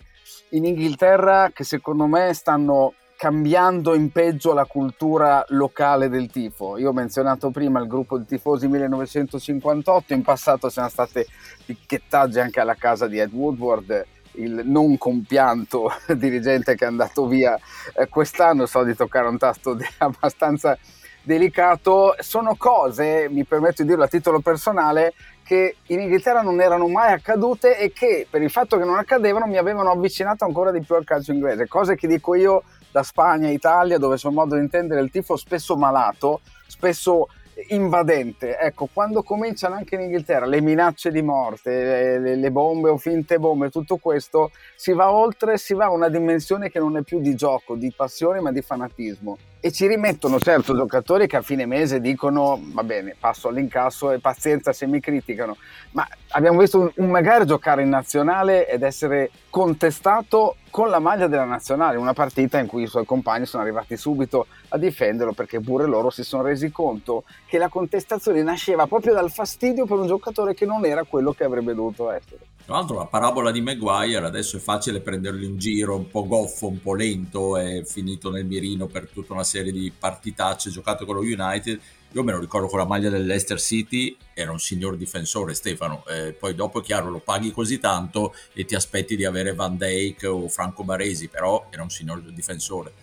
in 0.51 0.63
Inghilterra 0.63 1.51
che 1.53 1.65
secondo 1.65 2.05
me 2.05 2.33
stanno 2.33 2.93
cambiando 3.17 3.95
in 3.95 4.11
peggio 4.11 4.53
la 4.53 4.63
cultura 4.63 5.43
locale 5.49 6.07
del 6.07 6.31
tifo. 6.31 6.77
Io 6.77 6.91
ho 6.91 6.93
menzionato 6.93 7.49
prima 7.49 7.81
il 7.81 7.87
gruppo 7.87 8.17
di 8.17 8.25
tifosi 8.25 8.69
1958, 8.69 10.13
in 10.13 10.21
passato 10.21 10.69
sono 10.69 10.87
state 10.87 11.25
picchettaggi 11.65 12.39
anche 12.39 12.61
alla 12.61 12.75
casa 12.75 13.07
di 13.07 13.19
Ed 13.19 13.33
Woodward 13.33 14.05
il 14.37 14.61
non 14.65 14.97
compianto 14.97 15.91
dirigente 16.15 16.75
che 16.75 16.85
è 16.85 16.87
andato 16.87 17.27
via 17.27 17.57
eh, 17.95 18.07
quest'anno, 18.07 18.65
so 18.65 18.83
di 18.83 18.95
toccare 18.95 19.27
un 19.27 19.37
tasto 19.37 19.77
abbastanza 19.99 20.77
delicato, 21.25 22.15
sono 22.19 22.55
cose, 22.55 23.27
mi 23.29 23.43
permetto 23.43 23.81
di 23.81 23.89
dirlo 23.89 24.03
a 24.03 24.07
titolo 24.07 24.39
personale, 24.39 25.13
che 25.43 25.77
in 25.87 25.99
Inghilterra 25.99 26.41
non 26.41 26.61
erano 26.61 26.87
mai 26.87 27.11
accadute 27.13 27.77
e 27.77 27.91
che 27.91 28.27
per 28.29 28.41
il 28.41 28.49
fatto 28.49 28.77
che 28.77 28.83
non 28.83 28.97
accadevano 28.97 29.45
mi 29.45 29.57
avevano 29.57 29.91
avvicinato 29.91 30.45
ancora 30.45 30.71
di 30.71 30.81
più 30.81 30.95
al 30.95 31.03
calcio 31.03 31.31
inglese, 31.31 31.67
cose 31.67 31.95
che 31.95 32.07
dico 32.07 32.35
io 32.35 32.63
da 32.91 33.03
Spagna, 33.03 33.49
Italia, 33.49 33.97
dove 33.97 34.17
sono 34.17 34.35
modo 34.35 34.55
di 34.55 34.61
intendere 34.61 35.01
il 35.01 35.11
tifo 35.11 35.35
spesso 35.35 35.75
malato, 35.75 36.41
spesso 36.67 37.27
invadente. 37.69 38.57
Ecco, 38.57 38.89
quando 38.91 39.23
cominciano 39.23 39.75
anche 39.75 39.95
in 39.95 40.01
Inghilterra 40.01 40.45
le 40.45 40.61
minacce 40.61 41.11
di 41.11 41.21
morte, 41.21 42.19
le, 42.19 42.35
le, 42.35 42.51
bombe 42.51 42.89
o 42.89 42.97
finte 42.97 43.39
bombe, 43.39 43.69
tutto 43.69 43.97
questo, 43.97 44.51
si 44.75 44.93
va 44.93 45.11
oltre, 45.11 45.57
si 45.57 45.73
va 45.73 45.85
a 45.85 45.91
una 45.91 46.09
dimensione 46.09 46.69
che 46.69 46.79
non 46.79 46.97
è 46.97 47.01
più 47.01 47.19
di 47.19 47.35
gioco, 47.35 47.75
di 47.75 47.91
passione, 47.95 48.39
ma 48.39 48.51
di 48.51 48.61
fanatismo. 48.61 49.37
e 49.59 49.71
ci 49.71 49.87
rimettono 49.87 50.39
certo 50.39 50.75
giocatori 50.75 51.25
che 51.25 51.37
a 51.37 51.41
fine 51.41 51.65
mese 51.65 51.99
dicono 51.99 52.61
va 52.61 52.83
bene, 52.83 53.15
passo 53.19 53.47
all'incasso 53.47 54.11
e 54.11 54.19
pazienza 54.19 54.71
se 54.73 54.85
mi 54.85 54.99
criticano, 54.99 55.57
ma 55.91 56.07
abbiamo 56.29 56.59
visto 56.59 56.79
un, 56.79 56.91
un 56.95 57.09
magari 57.09 57.47
giocare 57.47 57.81
in 57.81 57.89
nazionale 57.89 58.69
ed 58.69 58.83
essere 58.83 59.31
contestato 59.49 60.57
con 60.75 60.89
la 60.89 60.99
maglia 60.99 61.27
della 61.27 61.45
nazionale, 61.45 61.95
una 61.95 62.11
partita 62.11 62.59
in 62.59 62.67
cui 62.67 62.83
i 62.83 62.87
suoi 62.87 63.05
compagni 63.05 63.45
sono 63.45 63.63
arrivati 63.63 63.95
subito 63.95 64.47
a 64.67 64.77
difenderlo 64.77 65.31
perché 65.31 65.61
pure 65.61 65.85
loro 65.85 66.09
si 66.09 66.21
sono 66.21 66.43
resi 66.43 66.69
conto 66.69 67.23
che 67.47 67.57
la 67.57 67.69
contestazione 67.69 68.43
nasceva 68.43 68.85
proprio 68.85 69.13
dal 69.13 69.31
fastidio 69.31 69.85
per 69.85 69.99
un 69.99 70.07
giocatore 70.07 70.53
che 70.53 70.65
non 70.65 70.83
era 70.83 71.05
quello 71.05 71.31
che 71.31 71.45
avrebbe 71.45 71.73
dovuto 71.73 72.11
essere. 72.11 72.39
Tra 72.65 72.75
l'altro 72.75 72.97
la 72.97 73.05
parabola 73.05 73.51
di 73.51 73.61
Maguire 73.61 74.25
adesso 74.25 74.57
è 74.57 74.59
facile 74.59 74.99
prenderlo 74.99 75.45
in 75.45 75.57
giro, 75.57 75.95
un 75.95 76.09
po' 76.09 76.27
goffo, 76.27 76.67
un 76.67 76.81
po' 76.81 76.93
lento, 76.93 77.55
è 77.55 77.81
finito 77.85 78.29
nel 78.29 78.45
mirino 78.45 78.87
per 78.87 79.07
tutta 79.07 79.31
una 79.31 79.45
serie 79.45 79.71
di 79.71 79.93
partitacce 79.97 80.71
giocate 80.71 81.05
con 81.05 81.15
lo 81.15 81.21
United. 81.21 81.79
Io 82.15 82.23
me 82.23 82.31
lo 82.31 82.39
ricordo 82.39 82.67
con 82.67 82.79
la 82.79 82.85
maglia 82.85 83.09
dell'Leicester 83.09 83.59
City, 83.59 84.15
era 84.33 84.49
un 84.49 84.59
signor 84.59 84.95
difensore 84.95 85.53
Stefano, 85.53 86.05
eh, 86.07 86.31
poi 86.31 86.55
dopo 86.55 86.79
è 86.79 86.81
chiaro 86.81 87.09
lo 87.09 87.19
paghi 87.19 87.51
così 87.51 87.77
tanto 87.77 88.33
e 88.53 88.63
ti 88.63 88.73
aspetti 88.73 89.17
di 89.17 89.25
avere 89.25 89.53
Van 89.53 89.75
Dijk 89.75 90.23
o 90.23 90.47
Franco 90.47 90.85
Baresi, 90.85 91.27
però 91.27 91.67
era 91.69 91.83
un 91.83 91.89
signor 91.89 92.21
difensore. 92.31 92.93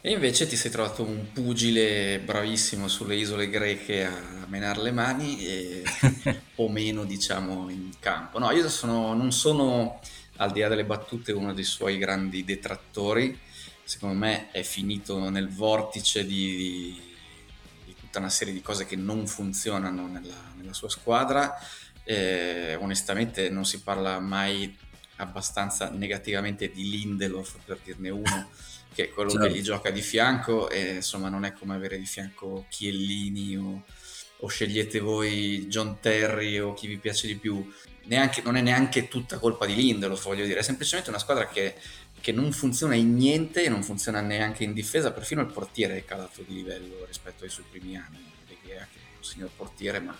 E 0.00 0.12
invece 0.12 0.46
ti 0.46 0.56
sei 0.56 0.70
trovato 0.70 1.02
un 1.02 1.32
pugile 1.34 2.18
bravissimo 2.20 2.88
sulle 2.88 3.14
isole 3.14 3.50
greche 3.50 4.06
a 4.06 4.46
menare 4.46 4.80
le 4.80 4.92
mani 4.92 5.44
e, 5.44 5.82
o 6.56 6.70
meno 6.70 7.04
diciamo 7.04 7.68
in 7.68 7.90
campo. 8.00 8.38
No, 8.38 8.50
io 8.52 8.70
sono, 8.70 9.12
non 9.12 9.32
sono 9.32 10.00
al 10.36 10.50
di 10.50 10.60
là 10.60 10.68
delle 10.68 10.86
battute 10.86 11.32
uno 11.32 11.52
dei 11.52 11.64
suoi 11.64 11.98
grandi 11.98 12.42
detrattori, 12.42 13.38
secondo 13.84 14.16
me 14.16 14.50
è 14.50 14.62
finito 14.62 15.28
nel 15.28 15.50
vortice 15.50 16.24
di, 16.24 16.56
di 16.56 17.07
tutta 18.18 18.20
una 18.20 18.28
serie 18.28 18.52
di 18.52 18.60
cose 18.60 18.84
che 18.84 18.96
non 18.96 19.26
funzionano 19.26 20.06
nella, 20.06 20.52
nella 20.56 20.72
sua 20.72 20.88
squadra. 20.88 21.56
Eh, 22.04 22.74
onestamente 22.76 23.48
non 23.50 23.64
si 23.64 23.82
parla 23.82 24.18
mai 24.18 24.76
abbastanza 25.16 25.90
negativamente 25.90 26.70
di 26.70 26.88
Lindelof 26.88 27.56
per 27.64 27.78
dirne 27.84 28.08
uno 28.10 28.50
che 28.94 29.04
è 29.04 29.10
quello 29.10 29.30
certo. 29.30 29.46
che 29.46 29.52
gli 29.52 29.62
gioca 29.62 29.90
di 29.90 30.00
fianco 30.00 30.70
e 30.70 30.94
insomma 30.96 31.28
non 31.28 31.44
è 31.44 31.52
come 31.52 31.74
avere 31.74 31.98
di 31.98 32.06
fianco 32.06 32.64
Chiellini 32.68 33.56
o, 33.56 33.84
o 34.38 34.46
scegliete 34.46 35.00
voi 35.00 35.66
John 35.66 35.98
Terry 36.00 36.58
o 36.58 36.72
chi 36.74 36.86
vi 36.86 36.98
piace 36.98 37.26
di 37.26 37.36
più. 37.36 37.70
Neanche, 38.04 38.40
non 38.40 38.56
è 38.56 38.62
neanche 38.62 39.06
tutta 39.06 39.38
colpa 39.38 39.66
di 39.66 39.74
Lindelof, 39.74 40.24
voglio 40.24 40.46
dire, 40.46 40.60
è 40.60 40.62
semplicemente 40.62 41.10
una 41.10 41.18
squadra 41.18 41.46
che, 41.46 41.74
che 42.20 42.32
non 42.32 42.52
funziona 42.52 42.94
in 42.94 43.14
niente 43.14 43.64
e 43.64 43.68
non 43.68 43.82
funziona 43.82 44.20
neanche 44.20 44.64
in 44.64 44.72
difesa, 44.72 45.12
perfino 45.12 45.40
il 45.40 45.48
portiere 45.48 45.96
è 45.96 46.04
calato 46.04 46.42
di 46.46 46.54
livello 46.54 47.04
rispetto 47.06 47.44
ai 47.44 47.50
suoi 47.50 47.66
primi 47.70 47.96
anni. 47.96 48.18
De 48.46 48.56
Gea, 48.64 48.86
che 48.90 48.98
è 48.98 49.16
un 49.16 49.24
signor 49.24 49.50
portiere, 49.54 50.00
ma 50.00 50.16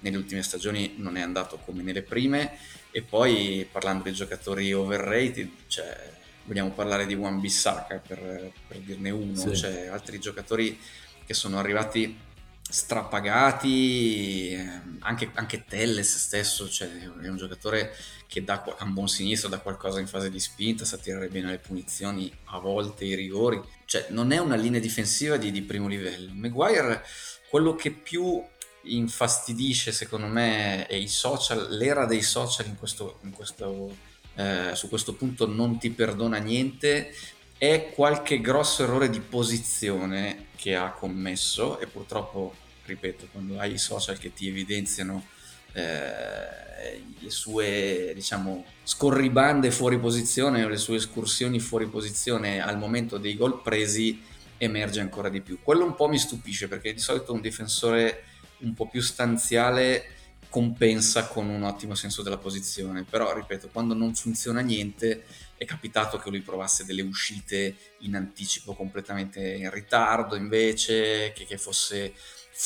nelle 0.00 0.16
ultime 0.16 0.42
stagioni 0.42 0.94
non 0.96 1.16
è 1.16 1.20
andato 1.20 1.58
come 1.58 1.82
nelle 1.82 2.02
prime. 2.02 2.58
E 2.90 3.02
poi 3.02 3.68
parlando 3.70 4.04
dei 4.04 4.12
giocatori 4.12 4.72
overrated, 4.72 5.48
cioè 5.66 6.12
vogliamo 6.44 6.70
parlare 6.70 7.06
di 7.06 7.14
Wan 7.14 7.40
Bissaka 7.40 7.96
per, 7.98 8.52
per 8.66 8.78
dirne 8.78 9.10
uno, 9.10 9.36
sì. 9.36 9.56
cioè 9.56 9.86
altri 9.86 10.18
giocatori 10.18 10.78
che 11.26 11.34
sono 11.34 11.58
arrivati 11.58 12.26
strapagati, 12.68 14.52
ehm, 14.52 14.98
anche, 15.00 15.30
anche 15.34 15.64
Telles 15.64 16.16
stesso, 16.16 16.68
cioè 16.68 16.88
è 17.22 17.28
un 17.28 17.36
giocatore 17.36 17.94
che 18.26 18.44
dà 18.44 18.62
a 18.78 18.84
un 18.84 18.92
buon 18.92 19.08
sinistro, 19.08 19.48
dà 19.48 19.58
qualcosa 19.58 20.00
in 20.00 20.06
fase 20.06 20.30
di 20.30 20.38
spinta, 20.38 20.84
sa 20.84 20.98
tirare 20.98 21.28
bene 21.28 21.50
le 21.50 21.58
punizioni, 21.58 22.30
a 22.46 22.58
volte 22.58 23.04
i 23.04 23.14
rigori, 23.14 23.60
cioè 23.86 24.06
non 24.10 24.32
è 24.32 24.38
una 24.38 24.56
linea 24.56 24.80
difensiva 24.80 25.36
di, 25.36 25.50
di 25.50 25.62
primo 25.62 25.88
livello. 25.88 26.32
Maguire, 26.34 27.02
quello 27.48 27.74
che 27.74 27.90
più 27.90 28.44
infastidisce 28.82 29.92
secondo 29.92 30.26
me 30.26 30.86
è 30.86 30.94
i 30.94 31.08
social, 31.08 31.68
l'era 31.70 32.04
dei 32.06 32.22
social 32.22 32.66
in 32.66 32.76
questo, 32.76 33.18
in 33.22 33.30
questo 33.30 33.96
eh, 34.34 34.74
su 34.74 34.88
questo 34.88 35.14
punto 35.14 35.46
non 35.46 35.78
ti 35.78 35.90
perdona 35.90 36.38
niente, 36.38 37.12
è 37.56 37.90
qualche 37.92 38.40
grosso 38.40 38.84
errore 38.84 39.10
di 39.10 39.20
posizione 39.20 40.46
che 40.58 40.74
ha 40.74 40.90
commesso 40.90 41.78
e 41.78 41.86
purtroppo, 41.86 42.52
ripeto, 42.84 43.28
quando 43.30 43.60
hai 43.60 43.74
i 43.74 43.78
social 43.78 44.18
che 44.18 44.32
ti 44.32 44.48
evidenziano 44.48 45.24
eh, 45.72 47.02
le 47.20 47.30
sue 47.30 48.12
diciamo 48.14 48.64
scorribande 48.82 49.70
fuori 49.70 49.98
posizione 49.98 50.64
o 50.64 50.68
le 50.68 50.76
sue 50.76 50.96
escursioni 50.96 51.60
fuori 51.60 51.86
posizione 51.86 52.60
al 52.60 52.76
momento 52.76 53.18
dei 53.18 53.36
gol 53.36 53.62
presi 53.62 54.20
emerge 54.58 55.00
ancora 55.00 55.28
di 55.28 55.40
più. 55.40 55.60
Quello 55.62 55.84
un 55.84 55.94
po' 55.94 56.08
mi 56.08 56.18
stupisce 56.18 56.66
perché 56.66 56.92
di 56.92 57.00
solito 57.00 57.32
un 57.32 57.40
difensore 57.40 58.24
un 58.58 58.74
po' 58.74 58.88
più 58.88 59.00
stanziale 59.00 60.14
compensa 60.48 61.28
con 61.28 61.48
un 61.48 61.62
ottimo 61.62 61.94
senso 61.94 62.22
della 62.22 62.38
posizione, 62.38 63.04
però 63.08 63.32
ripeto, 63.32 63.68
quando 63.70 63.94
non 63.94 64.14
funziona 64.14 64.60
niente 64.60 65.24
è 65.58 65.64
capitato 65.64 66.18
che 66.18 66.30
lui 66.30 66.40
provasse 66.40 66.84
delle 66.84 67.02
uscite 67.02 67.76
in 67.98 68.14
anticipo 68.14 68.74
completamente 68.74 69.40
in 69.40 69.68
ritardo 69.70 70.36
invece, 70.36 71.32
che, 71.34 71.44
che 71.44 71.58
fosse 71.58 72.14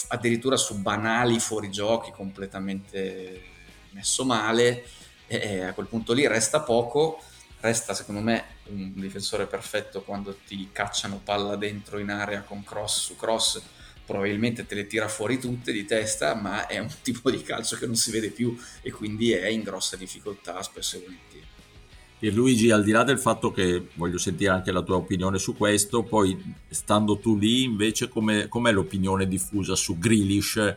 addirittura 0.09 0.57
su 0.57 0.81
banali 0.81 1.41
fuorigiochi 1.41 2.13
completamente 2.13 3.43
messo 3.91 4.25
male. 4.25 4.85
E, 5.27 5.63
a 5.63 5.73
quel 5.73 5.87
punto 5.87 6.13
lì 6.13 6.27
resta 6.27 6.61
poco, 6.61 7.23
resta 7.61 7.95
secondo 7.95 8.21
me 8.21 8.45
un 8.65 8.93
difensore 8.95 9.47
perfetto 9.47 10.03
quando 10.03 10.37
ti 10.47 10.69
cacciano 10.71 11.21
palla 11.25 11.57
dentro 11.57 11.99
in 11.99 12.11
area 12.11 12.43
con 12.43 12.63
cross 12.63 13.01
su 13.01 13.17
cross. 13.17 13.63
Probabilmente 14.05 14.67
te 14.67 14.75
le 14.75 14.87
tira 14.87 15.09
fuori 15.09 15.39
tutte 15.39 15.73
di 15.73 15.87
testa, 15.87 16.35
ma 16.35 16.67
è 16.67 16.79
un 16.79 16.93
tipo 17.01 17.31
di 17.31 17.43
calcio 17.43 17.77
che 17.77 17.87
non 17.87 17.97
si 17.97 18.11
vede 18.11 18.29
più 18.29 18.55
e 18.83 18.91
quindi 18.91 19.33
è 19.33 19.47
in 19.47 19.63
grossa 19.63 19.97
difficoltà 19.97 20.63
spesso 20.63 20.97
e 20.97 21.01
volentieri. 21.01 21.42
Luigi, 22.31 22.71
al 22.71 22.85
di 22.85 22.93
là 22.93 23.03
del 23.03 23.19
fatto 23.19 23.51
che 23.51 23.89
voglio 23.95 24.19
sentire 24.19 24.51
anche 24.51 24.71
la 24.71 24.83
tua 24.83 24.95
opinione 24.95 25.39
su 25.39 25.57
questo, 25.57 26.05
poi 26.05 26.55
stando 26.69 27.19
tu 27.19 27.37
lì 27.37 27.65
invece 27.65 28.09
com'è, 28.09 28.47
com'è 28.47 28.71
l'opinione 28.71 29.27
diffusa 29.27 29.75
su 29.75 29.99
Grealish, 29.99 30.77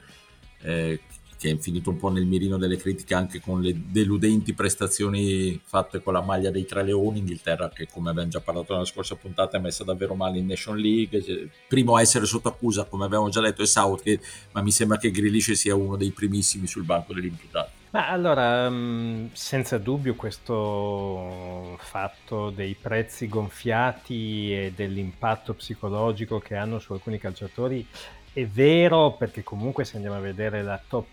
eh, 0.62 1.00
che 1.38 1.52
è 1.52 1.58
finito 1.58 1.92
un 1.92 1.98
po' 1.98 2.10
nel 2.10 2.26
mirino 2.26 2.58
delle 2.58 2.78
critiche 2.78 3.14
anche 3.14 3.40
con 3.42 3.62
le 3.62 3.80
deludenti 3.92 4.54
prestazioni 4.54 5.60
fatte 5.64 6.02
con 6.02 6.14
la 6.14 6.22
maglia 6.22 6.50
dei 6.50 6.66
Tre 6.66 6.84
Leoni, 6.84 7.20
Inghilterra 7.20 7.70
che 7.70 7.88
come 7.92 8.10
abbiamo 8.10 8.30
già 8.30 8.40
parlato 8.40 8.74
nella 8.74 8.86
scorsa 8.86 9.16
puntata 9.16 9.58
è 9.58 9.60
messa 9.60 9.84
davvero 9.84 10.16
male 10.16 10.40
in 10.40 10.48
Nation 10.48 10.78
League, 10.78 11.50
primo 11.68 11.96
a 11.96 12.02
essere 12.02 12.26
sotto 12.26 12.48
accusa 12.48 12.86
come 12.86 13.06
abbiamo 13.06 13.30
già 13.30 13.42
detto 13.42 13.62
è 13.62 13.68
Southgate, 13.68 14.22
ma 14.54 14.62
mi 14.64 14.72
sembra 14.72 14.98
che 14.98 15.12
Grealish 15.12 15.52
sia 15.52 15.76
uno 15.76 15.96
dei 15.96 16.10
primissimi 16.10 16.66
sul 16.66 16.84
banco 16.84 17.14
degli 17.14 17.26
imputati. 17.26 17.75
Ma 17.91 18.10
allora, 18.10 18.69
mm, 18.69 19.28
senza 19.32 19.78
dubbio 19.78 20.15
questo 20.15 21.78
fatto 21.80 22.50
dei 22.50 22.76
prezzi 22.76 23.28
gonfiati 23.28 24.54
e 24.54 24.74
dell'impatto 24.76 25.54
psicologico 25.54 26.39
che 26.39 26.56
hanno 26.56 26.80
su 26.80 26.91
alcuni 26.91 27.17
calciatori 27.17 27.88
è 28.36 28.45
vero 28.45 29.13
perché 29.13 29.43
comunque 29.43 29.86
se 29.86 29.95
andiamo 29.95 30.17
a 30.17 30.19
vedere 30.19 30.62
la 30.62 30.78
top 30.86 31.08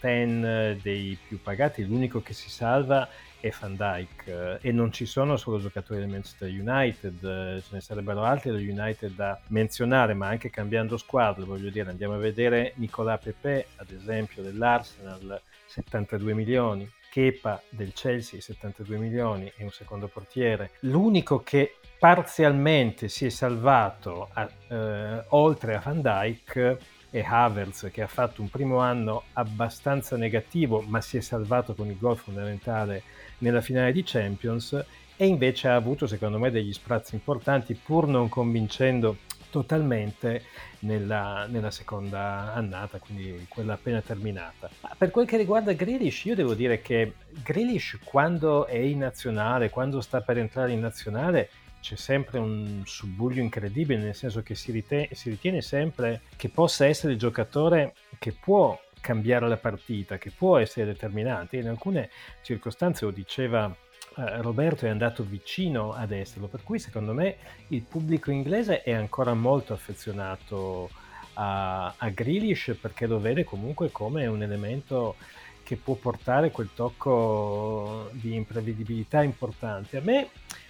10 0.00 0.80
dei 0.80 1.18
più 1.28 1.38
pagati, 1.42 1.84
l'unico 1.86 2.22
che 2.22 2.32
si 2.32 2.48
salva 2.48 3.06
è 3.40 3.52
Van 3.60 3.76
Dyke 3.76 4.58
e 4.62 4.72
non 4.72 4.90
ci 4.90 5.04
sono 5.04 5.36
solo 5.36 5.60
giocatori 5.60 6.00
del 6.00 6.08
Manchester 6.08 6.48
United, 6.48 7.60
ce 7.60 7.68
ne 7.72 7.80
sarebbero 7.82 8.22
altri 8.22 8.52
del 8.52 8.66
United 8.66 9.14
da 9.14 9.38
menzionare, 9.48 10.14
ma 10.14 10.28
anche 10.28 10.48
cambiando 10.48 10.96
squadra, 10.96 11.44
voglio 11.44 11.68
dire, 11.68 11.90
andiamo 11.90 12.14
a 12.14 12.18
vedere 12.18 12.72
Nicolas 12.76 13.20
Pepe, 13.22 13.66
ad 13.76 13.90
esempio 13.90 14.42
dell'Arsenal, 14.42 15.42
72 15.72 16.34
milioni, 16.34 16.90
Kepa 17.10 17.62
del 17.70 17.92
Chelsea 17.94 18.40
72 18.40 18.98
milioni 18.98 19.50
e 19.56 19.64
un 19.64 19.70
secondo 19.70 20.06
portiere. 20.06 20.72
L'unico 20.80 21.42
che 21.42 21.76
parzialmente 21.98 23.08
si 23.08 23.26
è 23.26 23.28
salvato 23.30 24.28
a, 24.32 24.48
eh, 24.68 25.24
oltre 25.28 25.76
a 25.76 25.82
Van 25.82 26.02
Dyke 26.02 26.78
è 27.10 27.24
Havertz 27.26 27.90
che 27.92 28.02
ha 28.02 28.06
fatto 28.06 28.42
un 28.42 28.50
primo 28.50 28.78
anno 28.78 29.24
abbastanza 29.34 30.16
negativo 30.16 30.80
ma 30.80 31.00
si 31.00 31.18
è 31.18 31.20
salvato 31.20 31.74
con 31.74 31.88
il 31.88 31.98
gol 31.98 32.16
fondamentale 32.16 33.02
nella 33.38 33.60
finale 33.60 33.92
di 33.92 34.02
Champions 34.02 34.84
e 35.16 35.26
invece 35.26 35.68
ha 35.68 35.74
avuto 35.74 36.06
secondo 36.06 36.38
me 36.38 36.50
degli 36.50 36.72
sprazzi 36.72 37.14
importanti 37.14 37.74
pur 37.74 38.08
non 38.08 38.28
convincendo 38.28 39.18
totalmente 39.52 40.44
nella, 40.80 41.46
nella, 41.46 41.70
seconda 41.70 42.54
annata, 42.54 42.98
quindi 42.98 43.44
quella 43.48 43.74
appena 43.74 44.00
terminata. 44.00 44.70
Ma 44.80 44.94
per 44.96 45.10
quel 45.10 45.26
che 45.26 45.36
riguarda 45.36 45.74
Grealish, 45.74 46.24
io 46.24 46.34
devo 46.34 46.54
dire 46.54 46.80
che 46.80 47.12
Grealish 47.28 47.98
quando 48.02 48.64
è 48.64 48.78
in 48.78 49.00
nazionale, 49.00 49.68
quando 49.68 50.00
sta 50.00 50.22
per 50.22 50.38
entrare 50.38 50.72
in 50.72 50.80
nazionale, 50.80 51.50
c'è 51.82 51.96
sempre 51.96 52.38
un 52.38 52.82
subbuglio 52.86 53.42
incredibile, 53.42 54.00
nel 54.00 54.14
senso 54.14 54.42
che 54.42 54.54
si 54.54 54.72
ritiene, 54.72 55.08
si 55.12 55.28
ritiene 55.28 55.60
sempre 55.60 56.22
che 56.36 56.48
possa 56.48 56.86
essere 56.86 57.12
il 57.12 57.18
giocatore 57.18 57.94
che 58.18 58.32
può 58.32 58.80
cambiare 59.00 59.48
la 59.48 59.58
partita, 59.58 60.16
che 60.16 60.30
può 60.30 60.56
essere 60.56 60.86
determinante. 60.86 61.58
In 61.58 61.68
alcune 61.68 62.08
circostanze, 62.40 63.04
lo 63.04 63.10
diceva 63.10 63.74
eh, 64.16 64.42
Roberto 64.42 64.86
è 64.86 64.88
andato 64.88 65.22
vicino 65.22 65.92
ad 65.92 66.12
esserlo, 66.12 66.46
per 66.46 66.62
cui 66.62 66.78
secondo 66.78 67.12
me 67.12 67.36
il 67.68 67.82
pubblico 67.82 68.30
inglese 68.30 68.82
è 68.82 68.92
ancora 68.92 69.34
molto 69.34 69.72
affezionato 69.72 70.90
a, 71.34 71.94
a 71.96 72.08
Grealish 72.10 72.76
perché 72.80 73.06
lo 73.06 73.18
vede 73.18 73.44
comunque 73.44 73.90
come 73.90 74.26
un 74.26 74.42
elemento 74.42 75.16
che 75.62 75.76
può 75.76 75.94
portare 75.94 76.50
quel 76.50 76.70
tocco 76.74 78.10
di 78.12 78.34
imprevedibilità 78.34 79.22
importante. 79.22 79.98
A 79.98 80.02
me 80.02 80.28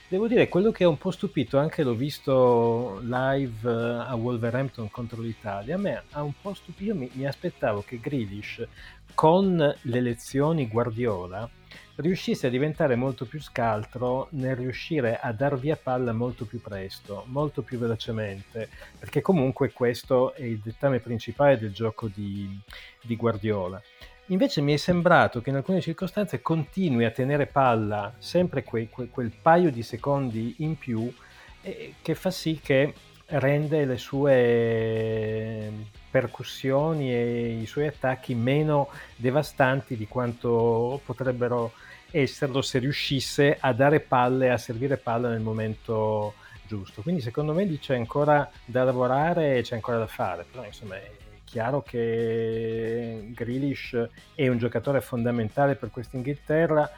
devo 0.09 0.29
dire 0.29 0.49
quello 0.49 0.71
che 0.71 0.85
ha 0.85 0.89
un 0.89 0.99
po' 0.99 1.11
stupito, 1.11 1.59
anche 1.59 1.83
l'ho 1.83 1.95
visto 1.95 3.01
live 3.01 3.69
eh, 3.69 4.05
a 4.07 4.15
Wolverhampton 4.15 4.91
contro 4.91 5.23
l'Italia, 5.23 5.77
a 5.77 5.79
me 5.79 6.03
ha 6.11 6.23
un 6.23 6.35
po' 6.41 6.55
stupito, 6.55 6.95
mi, 6.95 7.11
mi 7.15 7.27
aspettavo 7.27 7.83
che 7.83 7.99
Grealish 7.99 8.67
con 9.15 9.57
le 9.81 10.01
lezioni 10.01 10.69
Guardiola 10.69 11.49
riuscisse 11.97 12.47
a 12.47 12.51
diventare 12.51 12.97
molto 12.97 13.27
più 13.27 13.41
scaltro 13.41 14.29
nel 14.31 14.57
riuscire 14.57 15.19
a 15.21 15.33
dar 15.33 15.59
via 15.59 15.77
palla 15.77 16.13
molto 16.13 16.45
più 16.45 16.61
presto, 16.61 17.25
molto 17.27 17.63
più 17.63 17.79
velocemente, 17.79 18.69
perché 18.99 19.21
comunque 19.21 19.73
questo 19.73 20.35
è 20.35 20.43
il 20.43 20.59
dettame 20.59 21.01
principale 21.01 21.59
del 21.59 21.73
gioco 21.73 22.09
di, 22.09 22.59
di 23.01 23.17
Guardiola. 23.17 23.81
Invece 24.27 24.61
mi 24.61 24.73
è 24.73 24.77
sembrato 24.77 25.41
che 25.41 25.51
in 25.51 25.57
alcune 25.57 25.81
circostanze 25.81 26.41
continui 26.41 27.05
a 27.05 27.11
tenere 27.11 27.47
palla 27.47 28.15
sempre 28.19 28.63
que, 28.63 28.89
que, 28.89 29.09
quel 29.09 29.33
paio 29.43 29.71
di 29.71 29.83
secondi 29.83 30.55
in 30.59 30.79
più 30.79 31.13
eh, 31.61 31.95
che 32.01 32.15
fa 32.15 32.31
sì 32.31 32.61
che 32.63 32.95
rende 33.27 33.85
le 33.85 33.99
sue 33.99 35.71
percussioni 36.13 37.11
e 37.13 37.59
i 37.63 37.67
suoi 37.67 37.87
attacchi 37.87 38.35
meno 38.35 38.91
devastanti 39.17 39.97
di 39.97 40.07
quanto 40.07 41.01
potrebbero 41.05 41.73
esserlo 42.11 42.61
se 42.61 42.79
riuscisse 42.79 43.57
a 43.59 43.73
dare 43.73 44.01
palle, 44.01 44.51
a 44.51 44.59
servire 44.59 44.99
palla 44.99 45.31
nel 45.31 45.41
momento 45.41 46.35
giusto. 46.67 47.01
Quindi 47.01 47.23
secondo 47.23 47.55
me 47.55 47.65
lì 47.65 47.79
c'è 47.79 47.97
ancora 47.97 48.49
da 48.65 48.85
lavorare 48.85 49.57
e 49.57 49.63
c'è 49.63 49.75
ancora 49.75 49.97
da 49.97 50.07
fare, 50.07 50.45
però 50.51 50.65
insomma 50.65 50.97
è 50.97 51.11
chiaro 51.45 51.83
che 51.83 53.31
Grealish 53.35 54.09
è 54.35 54.49
un 54.49 54.59
giocatore 54.59 55.01
fondamentale 55.01 55.75
per 55.75 55.91
questa 55.91 56.17
Inghilterra. 56.17 56.91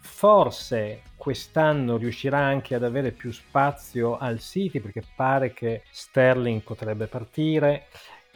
Forse 0.00 1.02
quest'anno 1.16 1.96
riuscirà 1.96 2.38
anche 2.38 2.74
ad 2.74 2.84
avere 2.84 3.10
più 3.10 3.32
spazio 3.32 4.16
al 4.16 4.40
City 4.40 4.80
perché 4.80 5.02
pare 5.16 5.52
che 5.52 5.82
Sterling 5.90 6.62
potrebbe 6.62 7.06
partire 7.06 7.86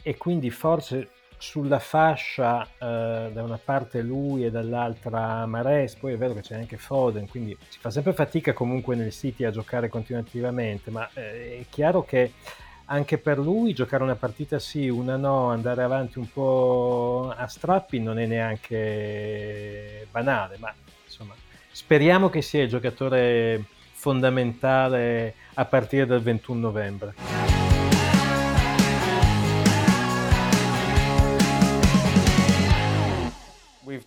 e 0.03 0.17
quindi 0.17 0.51
forse 0.51 1.09
sulla 1.37 1.79
fascia 1.79 2.63
eh, 2.63 3.29
da 3.33 3.43
una 3.43 3.59
parte 3.61 4.01
lui 4.01 4.45
e 4.45 4.51
dall'altra 4.51 5.45
Mares, 5.45 5.95
poi 5.95 6.13
è 6.13 6.17
vero 6.17 6.33
che 6.33 6.41
c'è 6.41 6.55
anche 6.55 6.77
Foden, 6.77 7.27
quindi 7.27 7.57
si 7.67 7.79
fa 7.79 7.89
sempre 7.89 8.13
fatica 8.13 8.53
comunque 8.53 8.95
nel 8.95 9.11
City 9.11 9.43
a 9.43 9.51
giocare 9.51 9.89
continuativamente, 9.89 10.89
ma 10.89 11.09
eh, 11.13 11.59
è 11.59 11.65
chiaro 11.69 12.03
che 12.03 12.31
anche 12.85 13.17
per 13.17 13.39
lui 13.39 13.73
giocare 13.73 14.03
una 14.03 14.15
partita 14.15 14.59
sì, 14.59 14.87
una 14.87 15.17
no, 15.17 15.49
andare 15.49 15.83
avanti 15.83 16.17
un 16.17 16.31
po' 16.31 17.33
a 17.35 17.47
strappi 17.47 17.99
non 17.99 18.19
è 18.19 18.25
neanche 18.25 20.07
banale, 20.11 20.57
ma 20.59 20.73
insomma 21.03 21.33
speriamo 21.71 22.29
che 22.29 22.41
sia 22.41 22.63
il 22.63 22.69
giocatore 22.69 23.65
fondamentale 23.91 25.35
a 25.55 25.65
partire 25.65 26.05
dal 26.05 26.21
21 26.21 26.59
novembre. 26.59 27.32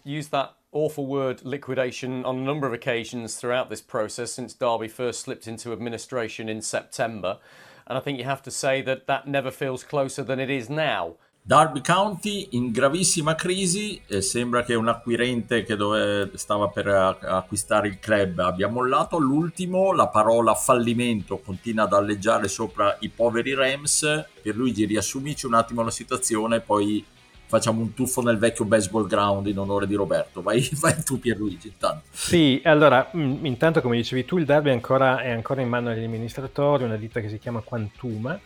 Used 0.07 0.31
that 0.31 0.55
awful 0.73 1.07
word 1.07 1.45
liquidation 1.45 2.25
on 2.25 2.39
a 2.39 2.43
number 2.43 2.67
of 2.67 2.73
occasions 2.73 3.37
throughout 3.37 3.71
this 3.71 3.81
process 3.81 4.33
since 4.33 4.55
Derby 4.55 4.89
first 4.89 5.21
slipped 5.21 5.47
into 5.47 5.73
administration 5.73 6.49
in 6.49 6.61
September. 6.63 7.39
And 7.87 7.97
I 7.97 8.01
think 8.01 8.19
you 8.19 8.25
have 8.25 8.43
to 8.43 8.51
say 8.51 8.83
that 8.83 9.07
that 9.07 9.27
never 9.27 9.51
feels 9.51 9.85
closer 9.85 10.23
than 10.23 10.41
it 10.41 10.51
is 10.51 10.69
now. 10.69 11.17
Derby 11.49 11.81
County 11.81 12.49
in 12.53 12.73
gravissima 12.73 13.37
crisi 13.37 14.03
e 14.09 14.21
sembra 14.21 14.65
che 14.65 14.75
un 14.75 14.89
acquirente 14.89 15.63
che 15.63 15.77
dove 15.77 16.33
stava 16.35 16.67
per 16.67 16.89
acquistare 16.89 17.87
il 17.87 18.01
club 18.01 18.41
abbia 18.41 18.67
mollato. 18.67 19.17
All'ultimo 19.17 19.93
la 19.93 20.09
parola 20.09 20.55
fallimento 20.55 21.39
continua 21.39 21.85
ad 21.85 21.93
alleggiare 21.93 22.49
sopra 22.49 22.97
i 22.99 23.11
poveri 23.11 23.55
Rams. 23.55 24.27
Per 24.43 24.57
Luigi 24.57 24.87
riassumici 24.87 25.47
un 25.47 25.55
attimo 25.55 25.83
la 25.85 25.93
situazione 25.93 26.59
poi 26.59 27.07
facciamo 27.47 27.81
un 27.81 27.95
tuffo 27.95 28.23
nel 28.23 28.39
vecchio 28.39 28.65
baseball 28.65 29.07
ground 29.07 29.47
in 29.47 29.59
onore 29.59 29.87
di 29.87 29.95
Roberto. 29.95 30.43
Vai, 30.43 30.69
vai 30.81 31.03
tu 31.03 31.19
Pierluigi 31.19 31.69
intanto. 31.69 32.03
Sì, 32.11 32.61
allora, 32.65 33.11
mm, 33.17 33.45
intanto 33.45 33.81
come 33.81 33.97
dicevi 33.97 34.25
tu 34.25 34.39
il 34.39 34.45
derby 34.45 34.71
è 34.71 34.73
ancora, 34.73 35.21
è 35.21 35.31
ancora 35.31 35.61
in 35.61 35.69
mano 35.69 35.91
agli 35.91 36.05
amministratori, 36.05 36.85
una 36.85 36.97
ditta 36.97 37.21
che 37.21 37.29
si 37.29 37.39
chiama 37.39 37.61
Quantuma 37.61 38.39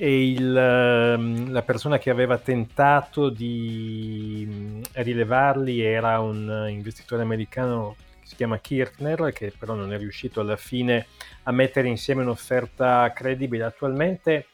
e 0.00 0.30
il, 0.30 0.56
ehm, 0.56 1.52
la 1.52 1.60
persona 1.60 1.98
che 1.98 2.08
aveva 2.08 2.38
tentato 2.38 3.28
di 3.28 4.48
mm, 4.48 4.82
rilevarli 4.92 5.82
era 5.82 6.18
un 6.20 6.66
investitore 6.70 7.20
americano 7.20 7.96
che 8.20 8.26
si 8.26 8.34
chiama 8.34 8.58
Kirchner 8.58 9.30
che 9.34 9.52
però 9.56 9.74
non 9.74 9.92
è 9.92 9.98
riuscito 9.98 10.40
alla 10.40 10.56
fine 10.56 11.06
a 11.42 11.52
mettere 11.52 11.88
insieme 11.88 12.22
un'offerta 12.22 13.12
credibile. 13.12 13.64
Attualmente 13.64 14.46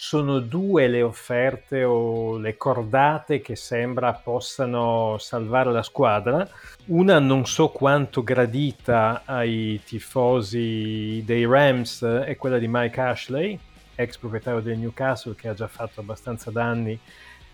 sono 0.00 0.38
due 0.38 0.86
le 0.86 1.02
offerte 1.02 1.82
o 1.82 2.38
le 2.38 2.56
cordate 2.56 3.40
che 3.40 3.56
sembra 3.56 4.12
possano 4.12 5.16
salvare 5.18 5.72
la 5.72 5.82
squadra. 5.82 6.48
Una 6.84 7.18
non 7.18 7.44
so 7.46 7.70
quanto 7.70 8.22
gradita 8.22 9.22
ai 9.24 9.80
tifosi 9.84 11.20
dei 11.26 11.44
Rams 11.44 12.04
è 12.04 12.36
quella 12.36 12.58
di 12.58 12.68
Mike 12.68 13.00
Ashley, 13.00 13.58
ex 13.96 14.16
proprietario 14.18 14.60
del 14.60 14.78
Newcastle 14.78 15.34
che 15.34 15.48
ha 15.48 15.54
già 15.54 15.66
fatto 15.66 15.98
abbastanza 15.98 16.52
danni 16.52 16.96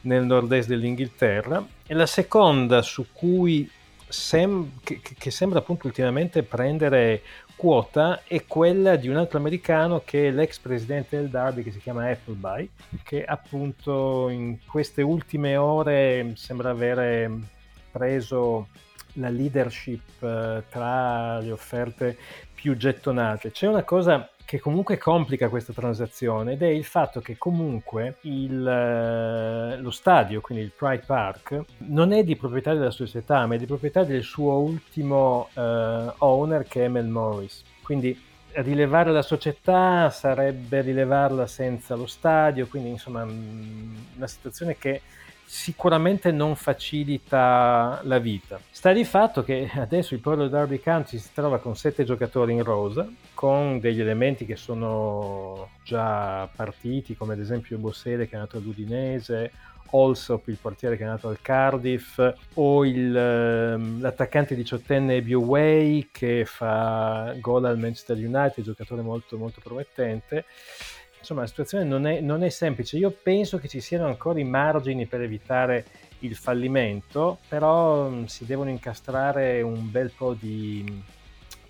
nel 0.03 0.27
nord-est 0.27 0.69
dell'Inghilterra. 0.69 1.67
E 1.87 1.95
la 1.95 2.05
seconda 2.05 2.83
su 2.83 3.07
cui 3.11 3.67
sem- 4.07 4.81
che, 4.83 5.01
che 5.01 5.31
sembra 5.31 5.61
appunto 5.61 5.87
ultimamente 5.87 6.43
prendere 6.43 7.23
quota 7.65 8.21
è 8.27 8.45
quella 8.45 8.97
di 8.97 9.09
un 9.09 9.17
altro 9.17 9.39
americano 9.39 10.03
che 10.05 10.29
è 10.29 10.31
l'ex 10.31 10.59
presidente 10.59 11.17
del 11.17 11.31
Derby 11.31 11.63
che 11.63 11.71
si 11.71 11.79
chiama 11.79 12.11
Appleby, 12.11 12.69
che 13.03 13.25
appunto 13.25 14.29
in 14.29 14.59
queste 14.67 15.01
ultime 15.01 15.57
ore 15.57 16.33
sembra 16.35 16.69
avere 16.69 17.31
preso 17.91 18.69
la 19.15 19.31
leadership 19.31 20.23
eh, 20.23 20.65
tra 20.69 21.39
le 21.39 21.53
offerte 21.53 22.19
più 22.55 22.77
gettonate. 22.77 23.51
C'è 23.51 23.67
una 23.67 23.83
cosa 23.83 24.29
che 24.45 24.61
comunque 24.61 24.99
complica 24.99 25.49
questa 25.49 25.73
transazione 25.73 26.53
ed 26.53 26.63
è 26.63 26.67
il 26.67 26.85
fatto 26.85 27.21
che 27.21 27.37
comunque 27.39 28.17
il, 28.23 28.67
eh, 28.67 29.77
lo 29.79 29.91
stadio, 29.91 30.41
quindi 30.41 30.65
il 30.65 30.73
Pride 30.77 31.05
Park, 31.07 31.63
non 31.79 32.13
è 32.13 32.23
di 32.23 32.37
proprietà 32.37 32.75
della 32.75 32.91
società, 32.91 33.47
ma 33.47 33.55
è 33.55 33.59
di 33.59 33.67
proprietà 33.67 34.05
del 34.05 34.23
suo 34.23 34.59
ultimo 34.59 35.49
eh, 35.55 36.13
owner 36.19 36.65
che 36.69 36.85
è 36.85 36.89
Mel 36.89 37.07
Morris. 37.07 37.63
Quindi 37.83 38.19
rilevare 38.57 39.11
la 39.11 39.23
società 39.23 40.11
sarebbe 40.11 40.81
rilevarla 40.83 41.47
senza 41.47 41.95
lo 41.95 42.07
stadio, 42.07 42.67
quindi 42.67 42.91
insomma 42.91 43.25
mm, 43.25 43.97
una 44.17 44.27
situazione 44.27 44.77
che 44.77 45.01
sicuramente 45.45 46.33
non 46.33 46.57
facilita 46.57 48.01
la 48.05 48.19
vita. 48.19 48.61
Sta 48.71 48.93
di 48.93 49.05
fatto 49.05 49.43
che 49.45 49.71
adesso 49.75 50.15
il 50.15 50.21
Polo 50.21 50.49
Derby 50.49 50.81
County 50.81 51.19
si 51.19 51.31
trova 51.33 51.59
con 51.59 51.77
sette 51.77 52.05
giocatori 52.05 52.53
in 52.53 52.63
rosa, 52.63 53.09
con 53.35 53.79
degli 53.79 54.01
elementi 54.01 54.47
che 54.47 54.57
sono 54.57 55.71
già 55.85 56.49
partiti, 56.55 57.17
come 57.17 57.35
ad 57.35 57.41
esempio 57.41 57.79
Bossele 57.79 58.29
che 58.29 58.37
è 58.37 58.39
nato 58.39 58.57
all'Udinese, 58.57 59.53
Olsop, 59.91 60.49
il 60.49 60.59
portiere 60.61 60.97
che 60.97 61.05
è 61.05 61.07
nato 61.07 61.29
al 61.29 61.39
Cardiff, 61.41 62.21
o 62.55 62.85
il, 62.85 63.17
ehm, 63.17 64.01
l'attaccante 64.01 64.57
diciottenne 64.57 65.23
Bioway 65.23 66.09
che 66.11 66.45
fa 66.45 67.33
gol 67.39 67.65
al 67.65 67.79
Manchester 67.79 68.17
United, 68.17 68.65
giocatore 68.65 69.03
molto, 69.03 69.37
molto 69.37 69.61
promettente 69.63 70.45
insomma 71.25 71.41
la 71.41 71.47
situazione 71.47 71.85
non 71.85 72.07
è, 72.07 72.21
non 72.21 72.45
è 72.45 72.51
semplice. 72.51 72.99
Io 72.99 73.11
penso 73.11 73.59
che 73.59 73.69
ci 73.69 73.81
siano 73.81 74.07
ancora 74.07 74.39
i 74.39 74.45
margini 74.45 75.07
per 75.07 75.23
evitare 75.23 75.87
il 76.21 76.37
fallimento, 76.37 77.39
però 77.49 78.09
mh, 78.09 78.15
mm, 78.15 78.25
si 78.25 78.45
devono 78.45 78.71
incastrare 78.71 79.63
un 79.63 79.91
bel 79.91 80.13
po' 80.15 80.35
di 80.35 80.85
mm, 80.89 81.01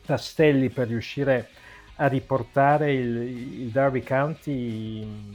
tastelli 0.04 0.68
per 0.70 0.88
riuscire 0.88 1.48
a 1.96 2.08
riportare 2.08 2.92
il, 2.92 3.16
il 3.62 3.68
Derby 3.68 4.02
County 4.02 5.04
mm, 5.04 5.34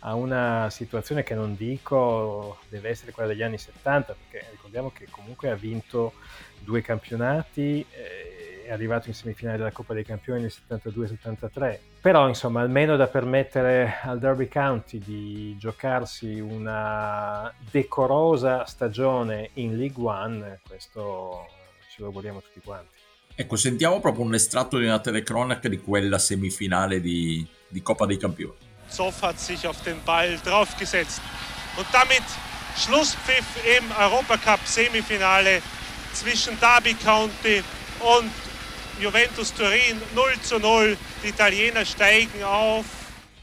a 0.00 0.14
una 0.14 0.68
situazione 0.70 1.22
che 1.22 1.34
non 1.34 1.54
dico 1.54 2.58
deve 2.68 2.88
essere 2.88 3.12
quella 3.12 3.28
degli 3.28 3.42
anni 3.42 3.58
70, 3.58 4.16
perché 4.28 4.48
ricordiamo 4.50 4.90
che 4.90 5.06
comunque 5.08 5.50
ha 5.50 5.54
vinto 5.54 6.14
due 6.58 6.82
campionati. 6.82 7.84
Eh, 7.90 8.29
è 8.70 8.72
arrivato 8.72 9.08
in 9.08 9.14
semifinale 9.14 9.58
della 9.58 9.72
Coppa 9.72 9.94
dei 9.94 10.04
Campioni 10.04 10.42
nel 10.42 10.52
72-73, 10.68 11.78
però 12.00 12.28
insomma 12.28 12.60
almeno 12.60 12.96
da 12.96 13.08
permettere 13.08 13.96
al 14.02 14.20
Derby 14.20 14.46
County 14.46 14.98
di 14.98 15.56
giocarsi 15.58 16.38
una 16.38 17.52
decorosa 17.68 18.64
stagione 18.66 19.50
in 19.54 19.76
League 19.76 20.02
One, 20.02 20.60
questo 20.66 21.48
ce 21.90 21.96
lo 22.00 22.06
auguriamo 22.06 22.40
tutti 22.40 22.60
quanti. 22.60 22.94
Ecco, 23.34 23.56
sentiamo 23.56 23.98
proprio 23.98 24.24
un 24.24 24.34
estratto 24.34 24.78
di 24.78 24.84
una 24.84 25.00
telecronaca 25.00 25.68
di 25.68 25.80
quella 25.80 26.18
semifinale 26.18 27.00
di, 27.00 27.44
di 27.66 27.82
Coppa 27.82 28.06
dei 28.06 28.18
Campioni. 28.18 28.54
Zoff 28.86 29.22
hat 29.22 29.38
sich 29.38 29.66
auf 29.66 29.82
den 29.82 29.98
Ball 30.04 30.38
draufgesetzt. 30.44 31.20
Und 31.76 31.86
damit 31.90 32.22
Schlusspfiff 32.76 33.46
im 33.78 33.90
Europacup 33.98 34.60
Semifinale 34.64 35.60
zwischen 36.12 36.56
Derby 36.60 36.94
County 36.94 37.62
und 38.00 38.30
Juventus 39.00 39.52
Turin 39.52 39.98
0 40.14 40.40
zu 40.42 40.58
0. 40.58 40.96
Die 41.22 41.28
Italiener 41.28 41.84
steigen 41.84 42.42
auf. 42.42 42.84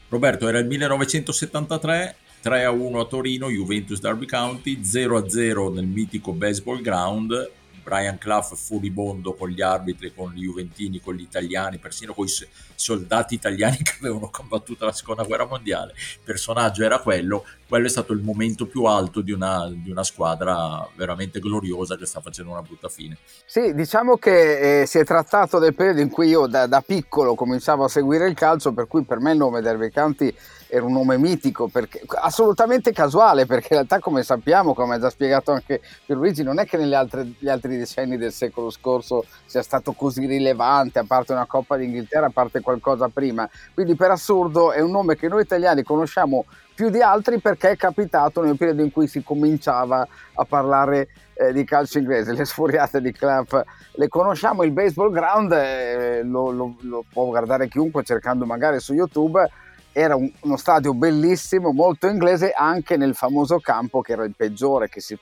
Roberto, 0.08 0.48
era 0.48 0.58
il 0.58 0.66
1973, 0.66 2.14
3 2.40 2.64
a 2.64 2.70
1 2.70 3.00
a 3.00 3.04
Torino, 3.04 3.50
Juventus 3.50 4.00
Derby 4.00 4.26
County, 4.26 4.84
0 4.84 5.16
a 5.18 5.28
0 5.28 5.70
nel 5.70 5.86
mitico 5.86 6.32
baseball 6.32 6.80
ground 6.80 7.50
Brian 7.88 8.18
Clough 8.18 8.54
furibondo 8.54 9.32
con 9.32 9.48
gli 9.48 9.62
arbitri, 9.62 10.12
con 10.14 10.32
gli 10.32 10.42
Juventini, 10.42 11.00
con 11.00 11.14
gli 11.14 11.22
italiani, 11.22 11.78
persino 11.78 12.12
con 12.12 12.26
i 12.26 12.30
soldati 12.74 13.34
italiani 13.34 13.78
che 13.82 13.96
avevano 14.00 14.28
combattuto 14.28 14.84
la 14.84 14.92
seconda 14.92 15.22
guerra 15.22 15.46
mondiale. 15.46 15.94
Il 15.96 16.20
personaggio 16.22 16.84
era 16.84 16.98
quello, 16.98 17.46
quello 17.68 17.86
è 17.86 17.90
stato 17.90 18.14
il 18.14 18.22
momento 18.22 18.66
più 18.66 18.84
alto 18.84 19.20
di 19.20 19.30
una, 19.30 19.70
di 19.70 19.90
una 19.90 20.02
squadra 20.02 20.88
veramente 20.96 21.38
gloriosa 21.38 21.96
che 21.96 22.06
sta 22.06 22.20
facendo 22.20 22.52
una 22.52 22.62
brutta 22.62 22.88
fine. 22.88 23.18
Sì, 23.44 23.74
diciamo 23.74 24.16
che 24.16 24.80
eh, 24.80 24.86
si 24.86 24.98
è 24.98 25.04
trattato 25.04 25.58
del 25.58 25.74
periodo 25.74 26.00
in 26.00 26.08
cui 26.08 26.28
io 26.28 26.46
da, 26.46 26.66
da 26.66 26.80
piccolo 26.80 27.34
cominciavo 27.34 27.84
a 27.84 27.88
seguire 27.88 28.26
il 28.26 28.34
calcio, 28.34 28.72
per 28.72 28.86
cui 28.86 29.02
per 29.02 29.20
me 29.20 29.32
il 29.32 29.36
nome 29.36 29.60
Derby 29.60 29.90
County 29.90 30.34
era 30.68 30.84
un 30.84 30.92
nome 30.92 31.18
mitico, 31.18 31.68
perché, 31.68 32.02
assolutamente 32.06 32.92
casuale, 32.92 33.46
perché 33.46 33.68
in 33.70 33.76
realtà 33.76 33.98
come 33.98 34.22
sappiamo, 34.22 34.74
come 34.74 34.94
ha 34.94 34.98
già 34.98 35.10
spiegato 35.10 35.52
anche 35.52 35.80
Pierluigi, 36.04 36.42
non 36.42 36.58
è 36.58 36.66
che 36.66 36.76
negli 36.76 36.94
altri, 36.94 37.36
altri, 37.46 37.76
decenni 37.76 38.16
del 38.16 38.32
secolo 38.32 38.70
scorso 38.70 39.24
sia 39.44 39.62
stato 39.62 39.92
così 39.92 40.24
rilevante, 40.26 40.98
a 40.98 41.04
parte 41.06 41.32
una 41.32 41.46
Coppa 41.46 41.76
d'Inghilterra, 41.76 42.26
a 42.26 42.30
parte 42.30 42.60
qualcosa 42.60 43.08
prima. 43.08 43.48
Quindi 43.74 43.94
per 43.94 44.10
assurdo 44.10 44.72
è 44.72 44.80
un 44.80 44.90
nome 44.90 45.16
che 45.16 45.28
noi 45.28 45.42
italiani 45.42 45.82
conosciamo 45.82 46.44
più 46.78 46.90
di 46.90 47.02
altri 47.02 47.40
perché 47.40 47.70
è 47.70 47.76
capitato 47.76 48.40
nel 48.40 48.56
periodo 48.56 48.82
in 48.82 48.92
cui 48.92 49.08
si 49.08 49.24
cominciava 49.24 50.06
a 50.34 50.44
parlare 50.44 51.08
eh, 51.34 51.52
di 51.52 51.64
calcio 51.64 51.98
inglese, 51.98 52.30
le 52.38 52.44
sfuriate 52.44 53.00
di 53.00 53.10
club 53.10 53.64
le 53.94 54.06
conosciamo, 54.06 54.62
il 54.62 54.70
baseball 54.70 55.10
ground 55.10 55.50
eh, 55.50 56.22
lo, 56.22 56.52
lo, 56.52 56.76
lo 56.82 57.04
può 57.12 57.24
guardare 57.24 57.66
chiunque 57.66 58.04
cercando 58.04 58.46
magari 58.46 58.78
su 58.78 58.94
YouTube 58.94 59.44
era 59.90 60.14
un, 60.14 60.30
uno 60.42 60.56
stadio 60.56 60.94
bellissimo, 60.94 61.72
molto 61.72 62.06
inglese, 62.06 62.52
anche 62.52 62.96
nel 62.96 63.16
famoso 63.16 63.58
campo 63.58 64.00
che 64.00 64.12
era 64.12 64.22
il 64.22 64.36
peggiore 64.36 64.88
che 64.88 65.00
si, 65.00 65.18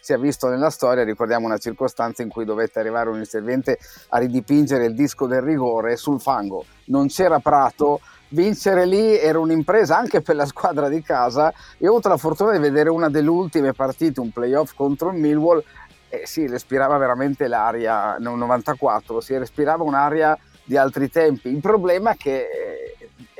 si 0.00 0.12
è 0.12 0.18
visto 0.18 0.46
nella 0.46 0.70
storia. 0.70 1.02
Ricordiamo 1.02 1.46
una 1.46 1.58
circostanza 1.58 2.22
in 2.22 2.28
cui 2.28 2.44
dovette 2.44 2.78
arrivare 2.78 3.08
un 3.08 3.18
inserviente 3.18 3.78
a 4.10 4.18
ridipingere 4.18 4.84
il 4.84 4.94
disco 4.94 5.26
del 5.26 5.42
rigore 5.42 5.96
sul 5.96 6.20
fango. 6.20 6.64
Non 6.84 7.08
c'era 7.08 7.40
prato, 7.40 7.98
vincere 8.32 8.84
lì 8.86 9.18
era 9.18 9.38
un'impresa 9.38 9.96
anche 9.96 10.20
per 10.20 10.36
la 10.36 10.46
squadra 10.46 10.88
di 10.88 11.02
casa. 11.02 11.52
Io 11.78 11.88
ho 11.88 11.92
avuto 11.92 12.08
la 12.08 12.16
fortuna 12.16 12.52
di 12.52 12.58
vedere 12.58 12.90
una 12.90 13.08
delle 13.08 13.28
ultime 13.28 13.72
partite, 13.72 14.20
un 14.20 14.30
playoff 14.30 14.74
contro 14.74 15.10
il 15.10 15.18
Millwall, 15.18 15.62
e 16.08 16.26
si 16.26 16.46
respirava 16.46 16.98
veramente 16.98 17.48
l'aria, 17.48 18.16
nel 18.18 18.34
94, 18.34 19.20
si 19.20 19.36
respirava 19.36 19.82
un'aria 19.82 20.38
di 20.64 20.76
altri 20.76 21.10
tempi. 21.10 21.48
Il 21.48 21.60
problema 21.60 22.10
è 22.10 22.16
che 22.16 22.46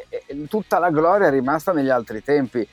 eh, 0.09 0.47
tutta 0.49 0.79
la 0.79 0.91
gloria 0.91 1.27
è 1.27 1.31
rimasta 1.31 1.73
negli 1.73 1.91
altri 1.91 2.23
tempi. 2.23 2.67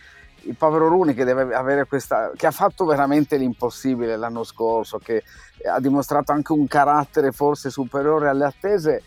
Il 0.43 0.55
povero 0.55 0.87
Runi 0.87 1.13
che, 1.13 1.85
questa, 1.85 2.31
che 2.33 2.47
ha 2.47 2.51
fatto 2.51 2.85
veramente 2.85 3.35
l'impossibile 3.35 4.15
l'anno 4.15 4.45
scorso, 4.45 4.97
che 4.97 5.23
ha 5.69 5.81
dimostrato 5.81 6.31
anche 6.31 6.53
un 6.53 6.65
carattere 6.65 7.33
forse 7.33 7.69
superiore 7.69 8.29
alle 8.29 8.45
attese, 8.45 8.95
eh, 8.95 9.03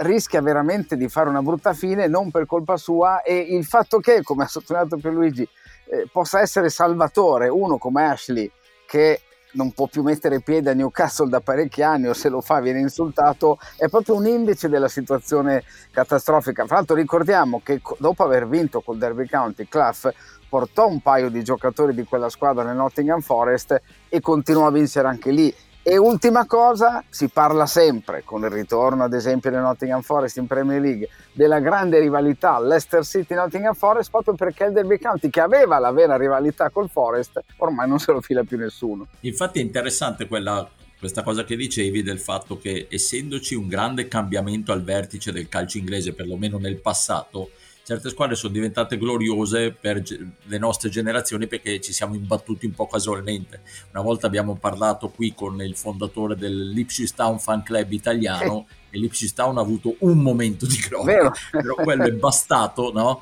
rischia 0.00 0.40
veramente 0.42 0.96
di 0.96 1.08
fare 1.08 1.28
una 1.28 1.42
brutta 1.42 1.72
fine, 1.72 2.08
non 2.08 2.30
per 2.30 2.46
colpa 2.46 2.76
sua 2.76 3.22
e 3.22 3.36
il 3.36 3.64
fatto 3.64 3.98
che, 3.98 4.22
come 4.22 4.44
ha 4.44 4.48
sottolineato 4.48 4.96
Pierluigi, 4.96 5.48
eh, 5.88 6.08
possa 6.10 6.40
essere 6.40 6.68
salvatore 6.68 7.48
uno 7.48 7.78
come 7.78 8.04
Ashley 8.04 8.50
che 8.86 9.20
non 9.52 9.72
può 9.72 9.86
più 9.86 10.02
mettere 10.02 10.40
piede 10.40 10.70
a 10.70 10.74
Newcastle 10.74 11.28
da 11.28 11.40
parecchi 11.40 11.82
anni 11.82 12.08
o 12.08 12.12
se 12.12 12.28
lo 12.28 12.40
fa 12.40 12.60
viene 12.60 12.80
insultato, 12.80 13.58
è 13.76 13.88
proprio 13.88 14.16
un 14.16 14.26
indice 14.26 14.68
della 14.68 14.88
situazione 14.88 15.62
catastrofica. 15.90 16.66
Fra 16.66 16.76
l'altro 16.76 16.94
ricordiamo 16.94 17.60
che 17.64 17.80
dopo 17.98 18.22
aver 18.22 18.46
vinto 18.46 18.82
col 18.82 18.98
Derby 18.98 19.26
County, 19.26 19.66
Clough 19.66 20.12
portò 20.48 20.86
un 20.86 21.00
paio 21.00 21.30
di 21.30 21.42
giocatori 21.42 21.94
di 21.94 22.04
quella 22.04 22.28
squadra 22.28 22.62
nel 22.64 22.76
Nottingham 22.76 23.20
Forest 23.20 23.80
e 24.08 24.20
continuò 24.20 24.66
a 24.66 24.70
vincere 24.70 25.08
anche 25.08 25.30
lì 25.30 25.54
e 25.88 25.98
ultima 25.98 26.46
cosa, 26.46 27.04
si 27.08 27.28
parla 27.28 27.64
sempre, 27.64 28.24
con 28.24 28.42
il 28.42 28.50
ritorno 28.50 29.04
ad 29.04 29.12
esempio 29.12 29.52
del 29.52 29.60
Nottingham 29.60 30.02
Forest 30.02 30.38
in 30.38 30.48
Premier 30.48 30.80
League, 30.80 31.08
della 31.30 31.60
grande 31.60 32.00
rivalità 32.00 32.58
Leicester 32.58 33.04
City-Nottingham 33.04 33.72
Forest 33.72 34.10
proprio 34.10 34.34
perché 34.34 34.64
il 34.64 34.72
Derby 34.72 34.98
County, 34.98 35.30
che 35.30 35.38
aveva 35.38 35.78
la 35.78 35.92
vera 35.92 36.16
rivalità 36.16 36.70
col 36.70 36.90
Forest, 36.90 37.40
ormai 37.58 37.88
non 37.88 38.00
se 38.00 38.10
lo 38.10 38.20
fila 38.20 38.42
più 38.42 38.58
nessuno. 38.58 39.06
Infatti 39.20 39.60
è 39.60 39.62
interessante 39.62 40.26
quella, 40.26 40.68
questa 40.98 41.22
cosa 41.22 41.44
che 41.44 41.54
dicevi 41.54 42.02
del 42.02 42.18
fatto 42.18 42.58
che 42.58 42.88
essendoci 42.90 43.54
un 43.54 43.68
grande 43.68 44.08
cambiamento 44.08 44.72
al 44.72 44.82
vertice 44.82 45.30
del 45.30 45.48
calcio 45.48 45.78
inglese, 45.78 46.14
perlomeno 46.14 46.58
nel 46.58 46.80
passato, 46.80 47.50
certe 47.86 48.10
squadre 48.10 48.34
sono 48.34 48.52
diventate 48.52 48.98
gloriose 48.98 49.70
per 49.70 50.02
le 50.42 50.58
nostre 50.58 50.88
generazioni 50.88 51.46
perché 51.46 51.80
ci 51.80 51.92
siamo 51.92 52.16
imbattuti 52.16 52.66
un 52.66 52.72
po' 52.72 52.88
casualmente. 52.88 53.60
Una 53.92 54.02
volta 54.02 54.26
abbiamo 54.26 54.56
parlato 54.56 55.08
qui 55.08 55.32
con 55.36 55.62
il 55.62 55.76
fondatore 55.76 56.34
dell'Ipswich 56.34 57.14
Town 57.14 57.38
Fan 57.38 57.62
Club 57.62 57.92
italiano 57.92 58.66
e 58.90 58.98
l'Ipswich 58.98 59.34
Town 59.34 59.58
ha 59.58 59.60
avuto 59.60 59.94
un 60.00 60.18
momento 60.18 60.66
di 60.66 60.78
gloria, 60.78 61.30
però 61.48 61.76
quello 61.76 62.02
è 62.02 62.10
bastato 62.10 62.90
no? 62.92 63.20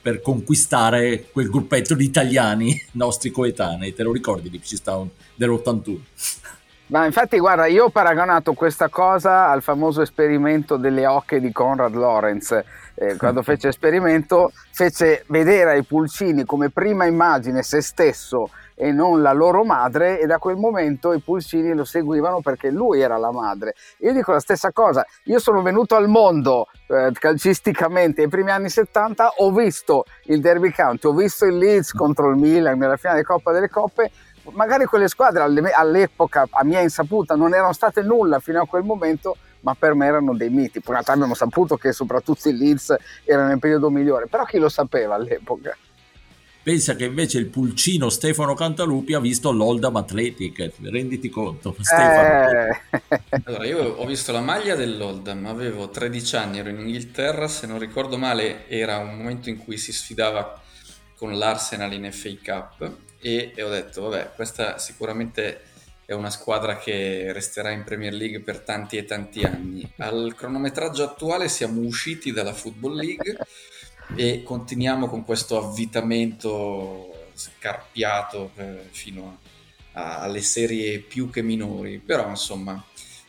per 0.00 0.22
conquistare 0.22 1.28
quel 1.30 1.50
gruppetto 1.50 1.94
di 1.94 2.06
italiani 2.06 2.82
nostri 2.92 3.30
coetanei. 3.30 3.92
Te 3.92 4.04
lo 4.04 4.12
ricordi 4.12 4.48
l'Ipswich 4.48 4.82
Town 4.82 5.10
dell'81? 5.34 5.98
Ma 6.88 7.04
infatti, 7.04 7.38
guarda, 7.38 7.66
io 7.66 7.84
ho 7.84 7.88
paragonato 7.90 8.54
questa 8.54 8.88
cosa 8.88 9.50
al 9.50 9.62
famoso 9.62 10.00
esperimento 10.00 10.78
delle 10.78 11.06
ocche 11.06 11.38
di 11.38 11.52
Conrad 11.52 11.94
Lorenz. 11.94 12.52
Eh, 12.94 13.14
quando 13.18 13.42
fece 13.42 13.68
esperimento, 13.68 14.52
fece 14.72 15.24
vedere 15.28 15.72
ai 15.72 15.84
pulcini 15.84 16.46
come 16.46 16.70
prima 16.70 17.04
immagine 17.04 17.62
se 17.62 17.82
stesso 17.82 18.48
e 18.74 18.90
non 18.92 19.20
la 19.20 19.32
loro 19.32 19.64
madre, 19.64 20.20
e 20.20 20.26
da 20.26 20.38
quel 20.38 20.56
momento 20.56 21.12
i 21.12 21.20
pulcini 21.20 21.74
lo 21.74 21.84
seguivano 21.84 22.40
perché 22.40 22.70
lui 22.70 23.00
era 23.00 23.18
la 23.18 23.32
madre. 23.32 23.74
Io 23.98 24.12
dico 24.12 24.32
la 24.32 24.40
stessa 24.40 24.70
cosa, 24.72 25.04
io 25.24 25.40
sono 25.40 25.62
venuto 25.62 25.96
al 25.96 26.08
mondo 26.08 26.68
eh, 26.86 27.10
calcisticamente 27.12 28.20
nei 28.20 28.30
primi 28.30 28.52
anni 28.52 28.68
70, 28.68 29.32
ho 29.38 29.52
visto 29.52 30.04
il 30.26 30.40
Derby 30.40 30.70
County, 30.70 31.08
ho 31.08 31.12
visto 31.12 31.44
il 31.44 31.58
Leeds 31.58 31.92
contro 31.92 32.30
il 32.30 32.36
Milan 32.36 32.78
nella 32.78 32.96
finale 32.96 33.24
Coppa 33.24 33.52
delle 33.52 33.68
Coppe 33.68 34.10
magari 34.52 34.84
quelle 34.84 35.08
squadre 35.08 35.42
all'epoca, 35.42 36.46
a 36.50 36.64
mia 36.64 36.80
insaputa, 36.80 37.34
non 37.34 37.54
erano 37.54 37.72
state 37.72 38.02
nulla 38.02 38.38
fino 38.40 38.60
a 38.60 38.66
quel 38.66 38.82
momento, 38.82 39.36
ma 39.60 39.74
per 39.74 39.94
me 39.94 40.06
erano 40.06 40.34
dei 40.34 40.50
miti. 40.50 40.80
Poi 40.80 40.88
in 40.88 40.92
realtà 40.92 41.12
abbiamo 41.12 41.34
saputo 41.34 41.76
che 41.76 41.92
soprattutto 41.92 42.48
il 42.48 42.56
Leeds 42.56 42.94
era 43.24 43.46
nel 43.46 43.58
periodo 43.58 43.90
migliore, 43.90 44.26
però 44.26 44.44
chi 44.44 44.58
lo 44.58 44.68
sapeva 44.68 45.14
all'epoca? 45.14 45.76
Pensa 46.62 46.96
che 46.96 47.06
invece 47.06 47.38
il 47.38 47.46
pulcino 47.46 48.10
Stefano 48.10 48.52
Cantalupi 48.52 49.14
ha 49.14 49.20
visto 49.20 49.52
l'Oldham 49.52 49.96
Athletic, 49.96 50.72
renditi 50.82 51.30
conto. 51.30 51.74
Eh. 51.98 53.42
Allora, 53.44 53.64
io 53.64 53.94
ho 53.94 54.04
visto 54.04 54.32
la 54.32 54.40
maglia 54.40 54.74
dell'Oldham, 54.74 55.46
avevo 55.46 55.88
13 55.88 56.36
anni, 56.36 56.58
ero 56.58 56.68
in 56.68 56.80
Inghilterra, 56.80 57.48
se 57.48 57.66
non 57.66 57.78
ricordo 57.78 58.18
male 58.18 58.68
era 58.68 58.98
un 58.98 59.16
momento 59.16 59.48
in 59.48 59.56
cui 59.56 59.78
si 59.78 59.92
sfidava 59.92 60.60
con 61.16 61.38
l'Arsenal 61.38 61.92
in 61.92 62.12
FA 62.12 62.30
Cup 62.42 62.96
e, 63.20 63.52
e 63.54 63.62
ho 63.62 63.68
detto, 63.68 64.02
vabbè, 64.08 64.32
questa 64.34 64.78
sicuramente 64.78 65.62
è 66.04 66.14
una 66.14 66.30
squadra 66.30 66.78
che 66.78 67.32
resterà 67.32 67.70
in 67.70 67.84
Premier 67.84 68.14
League 68.14 68.40
per 68.40 68.60
tanti 68.60 68.96
e 68.96 69.04
tanti 69.04 69.42
anni. 69.42 69.90
Al 69.98 70.34
cronometraggio 70.34 71.04
attuale 71.04 71.48
siamo 71.48 71.82
usciti 71.82 72.32
dalla 72.32 72.54
Football 72.54 72.94
League 72.94 73.36
e 74.16 74.42
continuiamo 74.42 75.06
con 75.06 75.24
questo 75.24 75.62
avvitamento 75.62 77.30
scarpiato 77.34 78.52
eh, 78.56 78.86
fino 78.90 79.38
a, 79.92 80.00
a, 80.00 80.20
alle 80.20 80.40
serie 80.40 80.98
più 81.00 81.28
che 81.28 81.42
minori, 81.42 81.98
però 81.98 82.28
insomma 82.28 82.82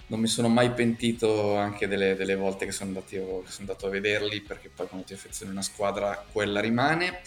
non 0.08 0.20
mi 0.20 0.28
sono 0.28 0.48
mai 0.48 0.72
pentito 0.72 1.56
anche 1.58 1.88
delle, 1.88 2.16
delle 2.16 2.36
volte 2.36 2.66
che 2.66 2.72
sono, 2.72 2.90
andato, 2.90 3.08
che 3.10 3.18
sono 3.18 3.44
andato 3.60 3.88
a 3.88 3.90
vederli 3.90 4.42
perché 4.42 4.70
poi 4.70 4.88
quando 4.88 5.06
ti 5.06 5.14
affezioni 5.14 5.52
una 5.52 5.62
squadra 5.62 6.26
quella 6.32 6.60
rimane 6.60 7.22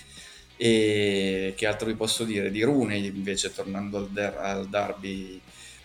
e 0.56 1.54
che 1.56 1.66
altro 1.66 1.86
vi 1.86 1.94
posso 1.94 2.24
dire? 2.24 2.50
Di 2.50 2.62
Rune 2.62 2.96
invece, 2.96 3.52
tornando 3.52 3.98
al, 3.98 4.08
der- 4.08 4.36
al 4.36 4.68
derby, 4.68 5.40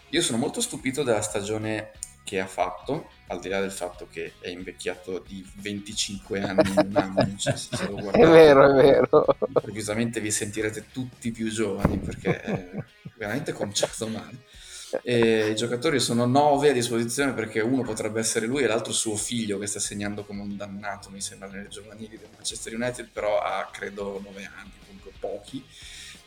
io 0.10 0.22
sono 0.22 0.38
molto 0.38 0.62
stupito 0.62 1.04
della 1.04 1.22
stagione 1.22 1.92
che 2.24 2.42
ha 2.42 2.46
fatto, 2.46 3.10
al 3.28 3.40
di 3.40 3.48
là 3.48 3.62
del 3.62 3.72
fatto 3.72 4.08
che 4.12 4.34
è 4.42 4.50
invecchiato 4.50 5.24
di 5.26 5.46
25 5.62 6.42
anni 6.42 6.70
in 6.70 6.88
un 6.90 6.96
anno, 6.98 7.38
cioè, 7.38 7.56
se 7.56 7.88
lo 7.88 7.94
guardate, 7.94 8.20
è 8.20 8.28
vero, 8.28 8.70
è 8.70 8.74
vero. 8.74 9.26
Improvvisamente 9.48 10.20
vi 10.20 10.30
sentirete 10.30 10.88
tutti 10.92 11.32
più 11.32 11.50
giovani 11.50 11.98
perché 11.98 12.42
è 12.42 12.70
veramente 13.16 13.54
conciato 13.54 14.08
male. 14.08 14.44
E 15.02 15.50
I 15.50 15.56
giocatori 15.56 16.00
sono 16.00 16.26
nove 16.26 16.70
a 16.70 16.74
disposizione 16.74 17.34
perché 17.34 17.60
uno 17.60 17.82
potrebbe 17.82 18.20
essere 18.20 18.46
lui 18.46 18.64
e 18.64 18.68
l'altro 18.68 18.94
suo 18.94 19.16
figlio 19.16 19.58
che 19.58 19.68
sta 19.68 19.80
segnando 19.80 20.24
come 20.24 20.42
un 20.42 20.56
dannato, 20.56 21.10
mi 21.10 21.22
sembra, 21.22 21.48
nelle 21.48 21.68
giovanili 21.68 22.18
del 22.18 22.30
Manchester 22.34 22.74
United, 22.74 23.10
però 23.12 23.40
ha 23.40 23.70
credo 23.72 24.22
nove 24.24 24.50
anni, 24.58 24.72
comunque 24.86 25.12
pochi, 25.20 25.64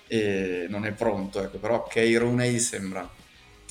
e 0.06 0.66
non 0.68 0.84
è 0.84 0.92
pronto, 0.92 1.42
ecco, 1.42 1.58
però 1.58 1.86
Kay 1.86 2.14
Rooney 2.16 2.58
sembra 2.58 3.08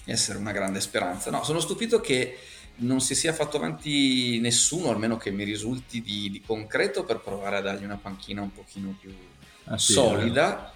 essere 0.06 0.38
una 0.38 0.52
grande 0.52 0.82
speranza. 0.82 1.30
No, 1.30 1.44
sono 1.44 1.60
stupito 1.60 2.00
che 2.00 2.38
non 2.78 3.02
si 3.02 3.14
sia 3.16 3.34
fatto 3.34 3.58
avanti 3.58 4.40
nessuno, 4.40 4.90
almeno 4.90 5.18
che 5.18 5.32
mi 5.32 5.44
risulti 5.44 6.02
di, 6.02 6.30
di 6.30 6.42
concreto, 6.42 7.04
per 7.04 7.20
provare 7.20 7.58
a 7.58 7.62
dargli 7.62 7.84
una 7.84 7.98
panchina 7.98 8.42
un 8.42 8.54
pochino 8.54 8.96
più 9.00 9.14
ah, 9.66 9.78
sì, 9.78 9.94
solida, 9.94 10.72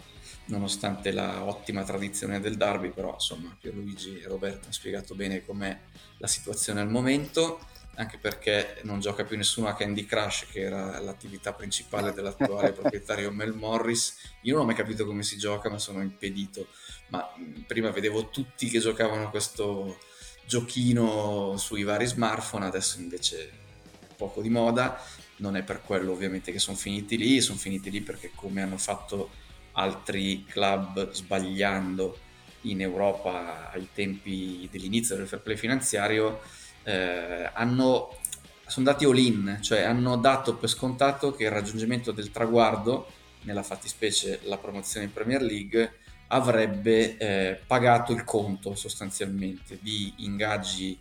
nonostante 0.45 1.11
la 1.11 1.43
ottima 1.43 1.83
tradizione 1.83 2.39
del 2.39 2.57
derby, 2.57 2.89
però 2.89 3.13
insomma 3.13 3.55
Pierluigi 3.59 4.19
e 4.19 4.27
Roberto 4.27 4.63
hanno 4.63 4.73
spiegato 4.73 5.15
bene 5.15 5.45
com'è 5.45 5.77
la 6.17 6.27
situazione 6.27 6.81
al 6.81 6.89
momento, 6.89 7.59
anche 7.95 8.17
perché 8.17 8.79
non 8.83 8.99
gioca 8.99 9.23
più 9.23 9.37
nessuno 9.37 9.67
a 9.67 9.75
Candy 9.75 10.05
Crush, 10.05 10.47
che 10.51 10.61
era 10.61 10.99
l'attività 10.99 11.53
principale 11.53 12.11
dell'attuale 12.11 12.71
proprietario 12.73 13.31
Mel 13.31 13.53
Morris. 13.53 14.15
Io 14.41 14.53
non 14.53 14.63
ho 14.63 14.65
mai 14.65 14.75
capito 14.75 15.05
come 15.05 15.23
si 15.23 15.37
gioca, 15.37 15.69
ma 15.69 15.77
sono 15.77 16.01
impedito. 16.01 16.67
Ma 17.09 17.31
prima 17.67 17.91
vedevo 17.91 18.29
tutti 18.29 18.67
che 18.67 18.79
giocavano 18.79 19.29
questo 19.29 19.97
giochino 20.45 21.55
sui 21.57 21.83
vari 21.83 22.05
smartphone, 22.05 22.65
adesso 22.65 22.99
invece 22.99 23.49
è 23.49 24.13
poco 24.15 24.41
di 24.41 24.49
moda, 24.49 24.99
non 25.37 25.55
è 25.55 25.63
per 25.63 25.81
quello 25.81 26.11
ovviamente 26.11 26.51
che 26.51 26.59
sono 26.59 26.75
finiti 26.75 27.17
lì, 27.17 27.41
sono 27.41 27.57
finiti 27.57 27.89
lì 27.91 28.01
perché 28.01 28.31
come 28.35 28.61
hanno 28.61 28.77
fatto 28.77 29.29
altri 29.73 30.45
club 30.45 31.11
sbagliando 31.11 32.17
in 32.63 32.81
Europa 32.81 33.71
ai 33.71 33.89
tempi 33.93 34.67
dell'inizio 34.71 35.15
del 35.15 35.27
fair 35.27 35.41
play 35.41 35.57
finanziario, 35.57 36.41
eh, 36.83 37.49
hanno, 37.53 38.17
sono 38.65 38.87
andati 38.87 39.05
all 39.05 39.17
in, 39.17 39.59
cioè 39.61 39.81
hanno 39.81 40.17
dato 40.17 40.55
per 40.55 40.69
scontato 40.69 41.31
che 41.31 41.43
il 41.43 41.51
raggiungimento 41.51 42.11
del 42.11 42.31
traguardo, 42.31 43.07
nella 43.41 43.63
fattispecie 43.63 44.39
la 44.43 44.57
promozione 44.57 45.07
in 45.07 45.13
Premier 45.13 45.41
League, 45.41 45.99
avrebbe 46.27 47.17
eh, 47.17 47.59
pagato 47.67 48.13
il 48.13 48.23
conto 48.23 48.75
sostanzialmente 48.75 49.77
di 49.81 50.13
ingaggi 50.17 50.97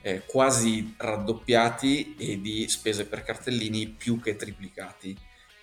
eh, 0.00 0.22
quasi 0.26 0.94
raddoppiati 0.96 2.16
e 2.18 2.40
di 2.40 2.66
spese 2.68 3.06
per 3.06 3.22
cartellini 3.22 3.86
più 3.86 4.20
che 4.20 4.36
triplicati. 4.36 5.16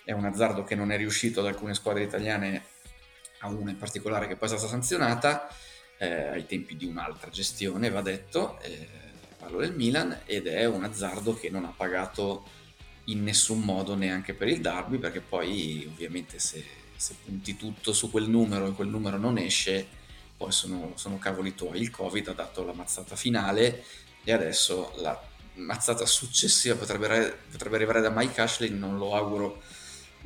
È 0.09 0.13
un 0.13 0.25
azzardo 0.25 0.63
che 0.63 0.75
non 0.75 0.91
è 0.91 0.97
riuscito 0.97 1.39
ad 1.41 1.45
alcune 1.45 1.73
squadre 1.73 2.03
italiane, 2.03 2.63
a 3.39 3.47
una 3.47 3.71
in 3.71 3.77
particolare 3.77 4.27
che 4.27 4.35
poi 4.35 4.47
è 4.47 4.51
stata 4.51 4.67
sanzionata 4.67 5.47
eh, 5.97 6.27
ai 6.27 6.45
tempi 6.45 6.75
di 6.75 6.85
un'altra 6.85 7.29
gestione, 7.29 7.89
va 7.89 8.01
detto, 8.01 8.59
eh, 8.61 8.87
parlo 9.37 9.59
del 9.59 9.75
Milan, 9.75 10.21
ed 10.25 10.47
è 10.47 10.65
un 10.65 10.83
azzardo 10.83 11.35
che 11.35 11.49
non 11.49 11.65
ha 11.65 11.73
pagato 11.75 12.45
in 13.05 13.23
nessun 13.23 13.59
modo 13.59 13.95
neanche 13.95 14.33
per 14.33 14.47
il 14.47 14.61
derby, 14.61 14.97
perché 14.97 15.21
poi 15.21 15.87
ovviamente 15.91 16.39
se 16.39 16.77
se 16.99 17.15
punti 17.23 17.55
tutto 17.55 17.93
su 17.93 18.11
quel 18.11 18.27
numero 18.27 18.67
e 18.67 18.71
quel 18.73 18.89
numero 18.89 19.17
non 19.17 19.37
esce, 19.37 19.87
poi 20.35 20.51
sono, 20.51 20.91
sono 20.95 21.17
cavoli 21.17 21.55
tuoi. 21.55 21.79
Il 21.79 21.91
Covid 21.91 22.27
ha 22.27 22.33
dato 22.33 22.65
la 22.65 22.73
mazzata 22.73 23.15
finale 23.15 23.85
e 24.25 24.33
adesso 24.33 24.91
la 24.97 25.17
mazzata 25.53 26.05
successiva 26.05 26.75
potrebbe, 26.75 27.37
potrebbe 27.49 27.77
arrivare 27.77 28.01
da 28.01 28.09
Mike 28.09 28.41
Ashley, 28.41 28.69
non 28.69 28.97
lo 28.97 29.15
auguro 29.15 29.61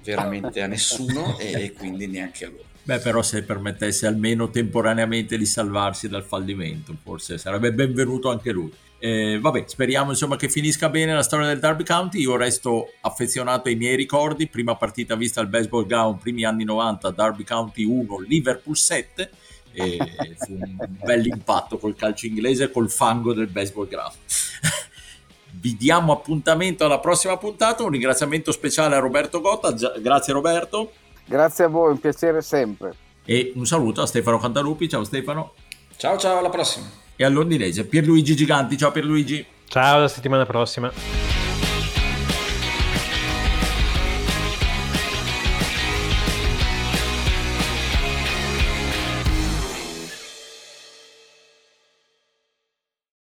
veramente 0.01 0.61
a 0.61 0.67
nessuno 0.67 1.37
e 1.37 1.73
quindi 1.73 2.07
neanche 2.07 2.45
a 2.45 2.49
loro. 2.49 2.63
Beh, 2.85 2.99
però 2.99 3.21
se 3.21 3.43
permettesse 3.43 4.07
almeno 4.07 4.49
temporaneamente 4.49 5.37
di 5.37 5.45
salvarsi 5.45 6.09
dal 6.09 6.23
fallimento, 6.23 6.93
forse 7.01 7.37
sarebbe 7.37 7.71
benvenuto 7.71 8.29
anche 8.29 8.51
lui. 8.51 8.71
Eh, 8.99 9.37
vabbè, 9.37 9.65
speriamo 9.67 10.11
insomma 10.11 10.37
che 10.37 10.47
finisca 10.47 10.87
bene 10.89 11.13
la 11.13 11.23
storia 11.23 11.47
del 11.47 11.59
Derby 11.59 11.83
County. 11.83 12.19
Io 12.19 12.37
resto 12.37 12.93
affezionato 13.01 13.67
ai 13.67 13.75
miei 13.75 13.97
ricordi. 13.97 14.47
Prima 14.47 14.75
partita 14.75 15.15
vista 15.15 15.41
al 15.41 15.47
baseball 15.47 15.85
ground, 15.85 16.19
primi 16.19 16.45
anni 16.45 16.63
90, 16.63 17.11
Derby 17.11 17.43
County 17.43 17.83
1, 17.83 18.19
Liverpool 18.19 18.77
7. 18.77 19.29
E 19.73 19.97
fu 20.37 20.53
un 20.53 20.77
bel 21.03 21.25
impatto 21.25 21.77
col 21.77 21.95
calcio 21.95 22.27
inglese 22.27 22.65
e 22.65 22.71
col 22.71 22.89
fango 22.89 23.33
del 23.33 23.47
baseball 23.47 23.87
ground. 23.87 24.15
Vi 25.63 25.77
diamo 25.77 26.11
appuntamento 26.11 26.83
alla 26.83 26.99
prossima 26.99 27.37
puntata. 27.37 27.83
Un 27.83 27.91
ringraziamento 27.91 28.51
speciale 28.51 28.97
a 28.97 28.99
Roberto 28.99 29.39
Gotta. 29.39 29.71
Grazie 29.97 30.33
Roberto. 30.33 30.91
Grazie 31.23 31.63
a 31.63 31.67
voi, 31.69 31.91
un 31.91 31.99
piacere 32.01 32.41
sempre. 32.41 32.93
E 33.23 33.53
un 33.55 33.65
saluto 33.65 34.01
a 34.01 34.05
Stefano 34.05 34.39
Cantalupi. 34.39 34.89
Ciao 34.89 35.05
Stefano. 35.05 35.53
Ciao 35.95 36.17
ciao, 36.17 36.39
alla 36.39 36.49
prossima 36.49 37.01
e 37.15 37.23
al 37.23 37.31
londinese 37.31 37.85
Pierluigi 37.85 38.35
Giganti. 38.35 38.77
Ciao 38.77 38.91
Pierluigi. 38.91 39.45
Ciao, 39.69 39.95
alla 39.95 40.09
settimana 40.09 40.45
prossima. 40.45 40.91